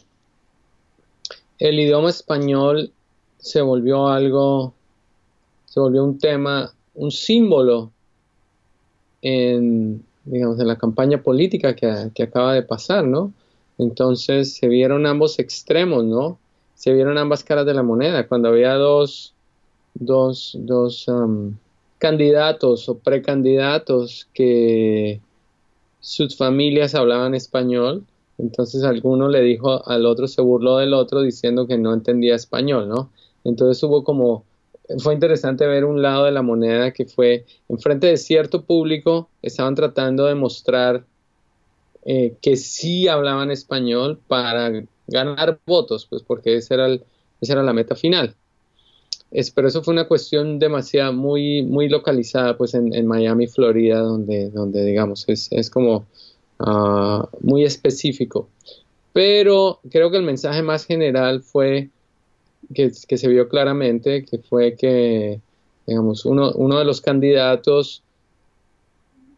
el 1.59 1.81
idioma 1.81 2.11
español 2.11 2.92
se 3.38 3.62
volvió 3.62 4.09
algo, 4.09 4.74
se 5.64 5.81
volvió 5.81 6.05
un 6.05 6.18
tema, 6.18 6.70
un 6.94 7.11
símbolo 7.11 7.90
en, 9.22 10.05
digamos, 10.24 10.61
en 10.61 10.66
la 10.68 10.76
campaña 10.76 11.22
política 11.22 11.74
que, 11.74 12.11
que 12.14 12.24
acaba 12.24 12.52
de 12.52 12.62
pasar, 12.62 13.05
¿no? 13.07 13.33
Entonces 13.78 14.54
se 14.54 14.68
vieron 14.68 15.06
ambos 15.06 15.38
extremos, 15.38 16.04
¿no? 16.04 16.38
Se 16.74 16.92
vieron 16.92 17.18
ambas 17.18 17.44
caras 17.44 17.66
de 17.66 17.74
la 17.74 17.82
moneda. 17.82 18.26
Cuando 18.26 18.48
había 18.48 18.74
dos, 18.74 19.35
dos, 19.94 20.56
dos 20.58 21.08
um, 21.08 21.54
candidatos 21.98 22.88
o 22.88 22.98
precandidatos 22.98 24.28
que 24.35 25.20
sus 26.00 26.37
familias 26.37 26.94
hablaban 26.94 27.35
español, 27.35 28.04
entonces 28.38 28.82
alguno 28.82 29.28
le 29.28 29.40
dijo 29.40 29.87
al 29.87 30.06
otro, 30.06 30.26
se 30.26 30.42
burló 30.42 30.78
del 30.78 30.94
otro 30.94 31.22
diciendo 31.22 31.66
que 31.66 31.78
no 31.78 31.94
entendía 31.94 32.35
español, 32.35 32.88
¿no? 32.88 33.11
Entonces 33.44 33.82
hubo 33.85 34.02
como, 34.02 34.44
fue 34.98 35.14
interesante 35.14 35.66
ver 35.66 35.85
un 35.85 36.02
lado 36.02 36.24
de 36.24 36.32
la 36.32 36.42
moneda 36.42 36.92
que 36.92 37.06
fue, 37.06 37.44
enfrente 37.68 38.08
de 38.08 38.16
cierto 38.16 38.64
público, 38.64 39.28
estaban 39.42 39.74
tratando 39.74 40.26
de 40.26 40.35
mostrar 40.35 41.04
eh, 42.04 42.34
que 42.42 42.56
sí 42.56 43.08
hablaban 43.08 43.50
español 43.50 44.18
para 44.26 44.70
ganar 45.06 45.60
votos, 45.66 46.06
pues 46.06 46.22
porque 46.22 46.56
esa 46.56 46.74
era, 46.74 47.62
la 47.62 47.72
meta 47.72 47.94
final. 47.94 48.34
Pero 49.54 49.68
eso 49.68 49.82
fue 49.82 49.94
una 49.94 50.08
cuestión 50.08 50.58
demasiado 50.58 51.12
muy, 51.12 51.62
muy 51.62 51.88
localizada 51.88 52.56
pues 52.56 52.74
en, 52.74 52.94
en 52.94 53.06
Miami, 53.06 53.46
Florida, 53.46 54.00
donde, 54.00 54.50
donde 54.50 54.84
digamos 54.84 55.24
es, 55.28 55.48
es 55.50 55.70
como 55.70 56.06
ah, 56.58 57.28
muy 57.40 57.64
específico. 57.64 58.48
Pero 59.12 59.80
creo 59.90 60.10
que 60.10 60.18
el 60.18 60.22
mensaje 60.22 60.62
más 60.62 60.84
general 60.84 61.42
fue 61.42 61.88
que, 62.74 62.92
que 63.06 63.16
se 63.16 63.28
vio 63.28 63.48
claramente, 63.48 64.24
que 64.24 64.38
fue 64.38 64.76
que 64.76 65.40
digamos 65.86 66.24
uno, 66.24 66.52
uno 66.52 66.78
de 66.78 66.84
los 66.84 67.00
candidatos 67.00 68.02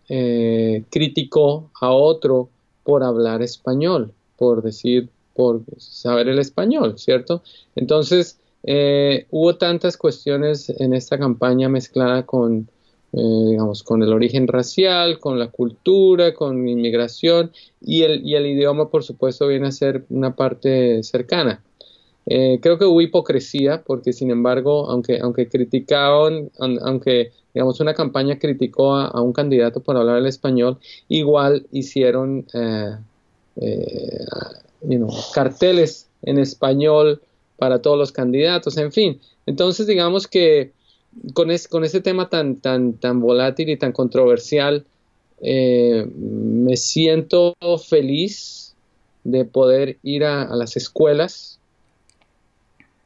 eh, 0.09 0.85
criticó 0.91 1.71
a 1.81 1.91
otro 1.91 2.51
por 2.85 3.03
hablar 3.03 3.43
español, 3.43 4.13
por 4.37 4.63
decir, 4.63 5.09
por 5.35 5.63
saber 5.79 6.29
el 6.29 6.39
español, 6.39 6.99
¿cierto? 6.99 7.43
Entonces, 7.75 8.39
eh, 8.63 9.27
hubo 9.31 9.57
tantas 9.57 9.97
cuestiones 9.97 10.71
en 10.71 10.95
esta 10.95 11.19
campaña 11.19 11.69
mezclada 11.69 12.25
con, 12.25 12.69
eh, 13.13 13.47
digamos, 13.51 13.83
con 13.83 14.03
el 14.03 14.13
origen 14.13 14.47
racial, 14.47 15.19
con 15.19 15.39
la 15.39 15.49
cultura, 15.49 16.35
con 16.35 16.69
inmigración 16.69 17.51
y 17.81 18.03
el, 18.03 18.25
y 18.27 18.37
el 18.37 18.47
idioma, 18.47 18.89
por 18.89 19.03
supuesto, 19.03 19.49
viene 19.49 19.69
a 19.69 19.73
ser 19.73 20.05
una 20.09 20.35
parte 20.37 21.03
cercana. 21.03 21.63
Eh, 22.27 22.59
creo 22.63 22.79
que 22.79 22.87
hubo 22.87 23.01
hipocresía 23.03 23.83
porque, 23.85 24.13
sin 24.13 24.31
embargo, 24.31 24.89
aunque, 24.91 25.19
aunque 25.21 25.49
criticaban, 25.49 26.51
aun- 26.59 26.79
aunque, 26.83 27.33
digamos, 27.53 27.81
una 27.81 27.95
campaña 27.95 28.39
criticó 28.39 28.95
a, 28.97 29.21
un 29.23 29.33
candidato 29.33 29.81
por 29.83 29.97
hablar 29.97 30.19
el 30.19 30.27
español, 30.27 30.79
igual 31.09 31.67
hicieron 31.71 32.47
eh, 32.55 32.97
eh, 33.57 34.25
carteles 35.35 36.09
en 36.23 36.39
español 36.39 37.21
para 37.57 37.81
todos 37.83 37.99
los 37.99 38.13
candidatos, 38.13 38.77
en 38.77 38.93
fin. 38.93 39.21
Entonces, 39.47 39.87
digamos 39.87 40.27
que 40.27 40.73
con, 41.35 41.51
es- 41.51 41.69
con 41.69 41.85
ese 41.85 42.01
tema 42.01 42.29
tan, 42.29 42.57
tan, 42.57 42.95
tan 42.95 43.21
volátil 43.21 43.69
y 43.71 43.77
tan 43.77 43.93
controversial, 43.93 44.85
eh, 45.41 46.07
me 46.17 46.77
siento 46.77 47.55
feliz 47.87 48.75
de 49.25 49.45
poder 49.45 49.99
ir 50.03 50.25
a 50.25 50.55
las 50.57 50.77
escuelas 50.77 51.54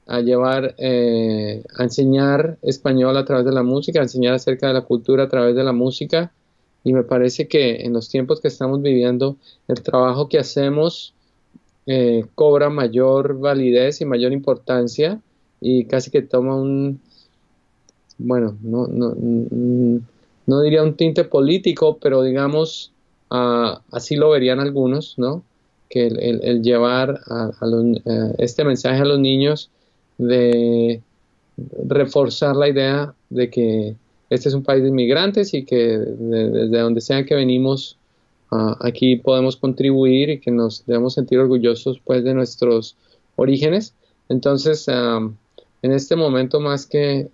a 0.09 0.21
llevar, 0.21 0.75
eh, 0.79 1.62
a 1.77 1.85
enseñar 1.85 2.59
español 2.62 3.16
a 3.16 3.25
través 3.25 3.44
de 3.44 3.53
la 3.53 3.62
música, 3.62 4.01
a 4.01 4.05
enseñar 4.05 4.35
acerca 4.35 4.66
de 4.68 4.73
la 4.73 4.81
cultura 4.81 5.25
a 5.25 5.29
través 5.29 5.55
de 5.55 5.62
la 5.62 5.73
música. 5.73 6.33
Y 6.83 6.94
me 6.94 7.05
parece 7.05 7.47
que 7.47 7.83
en 7.85 7.92
los 7.92 8.09
tiempos 8.09 8.40
que 8.40 8.49
estamos 8.49 8.81
viviendo, 8.81 9.37
el 9.68 9.83
trabajo 9.83 10.29
que 10.29 10.38
hacemos 10.38 11.12
eh, 11.87 12.25
cobra 12.35 12.71
mayor 12.71 13.38
validez 13.38 14.01
y 14.01 14.07
mayor 14.07 14.33
importancia 14.33 15.21
y 15.61 15.85
casi 15.85 16.11
que 16.11 16.23
toma 16.23 16.57
un, 16.57 17.01
bueno, 18.16 18.57
no, 18.62 18.87
no, 18.87 19.14
no 20.47 20.62
diría 20.62 20.83
un 20.83 20.94
tinte 20.94 21.25
político, 21.25 21.99
pero 22.01 22.23
digamos, 22.23 22.92
ah, 23.31 23.83
así 23.92 24.16
lo 24.16 24.31
verían 24.31 24.61
algunos, 24.61 25.18
¿no? 25.18 25.42
Que 25.90 26.07
el, 26.07 26.62
llevar 26.62 27.21
a, 27.27 27.51
eh, 27.51 28.35
este 28.38 28.64
mensaje 28.64 29.03
a 29.03 29.05
los 29.05 29.18
niños 29.21 29.71
de 30.19 31.01
reforzar 31.87 32.57
la 32.57 32.69
idea 32.69 33.15
de 33.31 33.51
que 33.51 33.97
este 34.31 34.49
es 34.49 34.55
un 34.55 34.63
país 34.63 34.83
de 34.83 34.91
inmigrantes 34.91 35.55
y 35.55 35.65
que 35.65 35.99
desde 35.99 36.79
donde 36.79 37.01
sea 37.01 37.25
que 37.25 37.35
venimos 37.35 37.97
ah, 38.51 38.77
aquí 38.81 39.17
podemos 39.17 39.57
contribuir 39.57 40.31
y 40.31 40.41
que 40.41 40.51
nos 40.51 40.85
debemos 40.87 41.15
sentir 41.15 41.39
orgullosos 41.39 42.01
pues 42.05 42.25
de 42.25 42.35
nuestros 42.35 42.97
orígenes. 43.37 43.95
Entonces, 44.29 44.87
en 44.89 45.93
este 45.93 46.17
momento 46.17 46.61
más 46.61 46.87
que, 46.87 47.29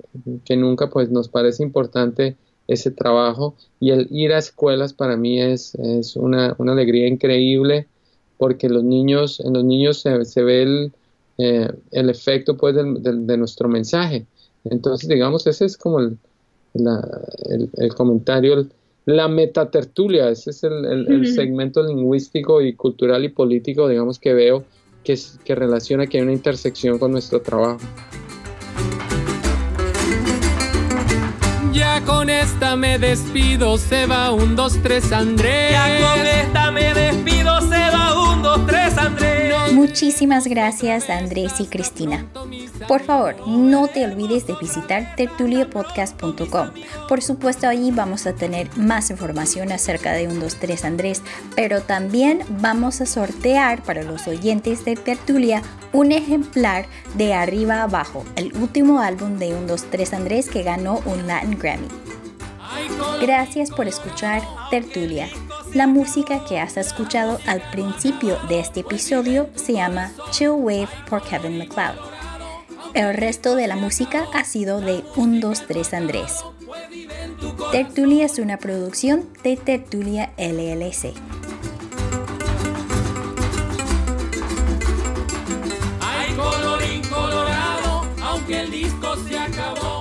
que, 0.45 0.57
nunca 0.57 0.91
pues 0.91 1.11
nos 1.11 1.29
parece 1.29 1.63
importante 1.65 2.37
ese 2.69 2.91
trabajo 2.91 3.57
y 3.81 3.91
el 3.91 4.07
ir 4.11 4.33
a 4.33 4.39
escuelas 4.39 4.93
para 4.93 5.17
mí 5.17 5.41
es, 5.41 5.75
es 5.75 6.15
una, 6.15 6.55
una, 6.59 6.73
alegría 6.73 7.09
increíble 7.09 7.89
porque 8.39 8.69
los 8.69 8.85
niños, 8.85 9.41
en 9.41 9.55
los 9.55 9.65
niños 9.65 10.01
se, 10.01 10.25
se 10.25 10.43
ve 10.43 10.63
el, 10.63 10.93
eh, 11.39 11.69
el 11.91 12.11
efecto 12.11 12.57
pues 12.57 12.75
de 12.77 13.37
nuestro 13.37 13.69
mensaje. 13.69 14.27
Entonces, 14.65 15.09
digamos, 15.09 15.47
ese 15.47 15.67
es 15.67 15.77
como 15.77 16.01
el, 16.01 16.19
el, 17.77 17.95
comentario, 17.95 18.67
la 19.05 19.29
metatertulia, 19.29 20.31
ese 20.31 20.51
es 20.51 20.65
el, 20.65 21.35
segmento 21.35 21.83
lingüístico 21.83 22.61
y 22.61 22.75
cultural 22.75 23.25
y 23.25 23.29
político, 23.29 23.89
digamos, 23.89 24.19
que 24.19 24.35
veo 24.35 24.65
que, 25.05 25.19
que 25.45 25.55
relaciona 25.55 26.07
que 26.07 26.19
hay 26.19 26.23
una 26.23 26.33
intersección 26.33 26.99
con 26.99 27.13
nuestro 27.13 27.41
trabajo. 27.43 27.79
Ya 31.73 32.01
con 32.03 32.31
esta 32.31 32.77
me 32.77 32.99
despido, 32.99 33.77
se 33.77 34.07
va 34.07 34.33
un, 34.33 34.57
dos, 34.57 34.79
tres, 34.83 35.13
Andrés. 35.13 35.73
Ya 35.73 36.01
con 36.01 36.27
esta 36.27 36.71
me 36.71 36.95
despido, 36.95 37.61
se 37.61 37.91
va 37.91 38.33
un, 38.33 38.43
dos, 38.43 38.67
tres, 38.67 38.97
Andrés. 38.97 39.44
Muchísimas 39.75 40.47
gracias 40.47 41.11
Andrés 41.11 41.55
y 41.59 41.67
Cristina. 41.67 42.27
Por 42.87 43.03
favor, 43.03 43.35
no 43.49 43.89
te 43.89 44.05
olvides 44.05 44.47
de 44.47 44.55
visitar 44.61 45.17
tertuliapodcast.com. 45.17 46.71
Por 47.09 47.23
supuesto, 47.23 47.67
allí 47.67 47.91
vamos 47.91 48.27
a 48.27 48.35
tener 48.35 48.69
más 48.77 49.11
información 49.11 49.73
acerca 49.73 50.13
de 50.13 50.29
123 50.29 50.85
Andrés, 50.85 51.23
pero 51.57 51.83
también 51.83 52.43
vamos 52.61 53.01
a 53.01 53.07
sortear 53.07 53.83
para 53.83 54.05
los 54.05 54.29
oyentes 54.29 54.85
de 54.85 54.95
Tertulia 54.95 55.61
un 55.93 56.13
ejemplar 56.13 56.87
de 57.15 57.35
Arriba 57.35 57.83
Abajo, 57.83 58.25
el 58.37 58.57
último 58.57 59.01
álbum 59.01 59.39
de 59.39 59.47
123 59.47 60.13
Andrés 60.15 60.49
que 60.49 60.63
ganó 60.63 61.01
un 61.05 61.27
Latin 61.27 61.59
Grammy. 61.59 61.89
Gracias 63.21 63.71
por 63.71 63.89
escuchar 63.89 64.43
Tertulia. 64.71 65.29
La 65.75 65.89
música 65.89 66.45
que 66.45 66.61
has 66.61 66.77
escuchado 66.77 67.41
al 67.47 67.61
principio 67.73 68.39
de 68.49 68.61
este 68.61 68.81
episodio 68.81 69.49
se 69.57 69.73
llama 69.73 70.13
Chill 70.31 70.51
Wave 70.51 70.89
por 71.11 71.21
Kevin 71.23 71.59
MacLeod. 71.59 71.97
El 72.95 73.13
resto 73.15 73.57
de 73.57 73.67
la 73.67 73.75
música 73.75 74.25
ha 74.33 74.45
sido 74.45 74.81
de 74.81 75.03
123 75.15 75.95
Andrés. 75.95 76.45
Tertulia 77.73 78.27
es 78.27 78.39
una 78.39 78.57
producción 78.59 79.29
de 79.43 79.57
Tertulia 79.57 80.33
LLC. 80.39 81.13
Colorín 86.37 87.03
colorado, 87.09 88.07
aunque 88.23 88.61
el 88.61 88.71
disco 88.71 89.17
se 89.29 89.39
acabó, 89.39 89.94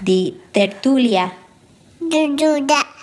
De 0.00 0.34
Tertulia. 0.52 1.32
Tertulia. 2.00 2.95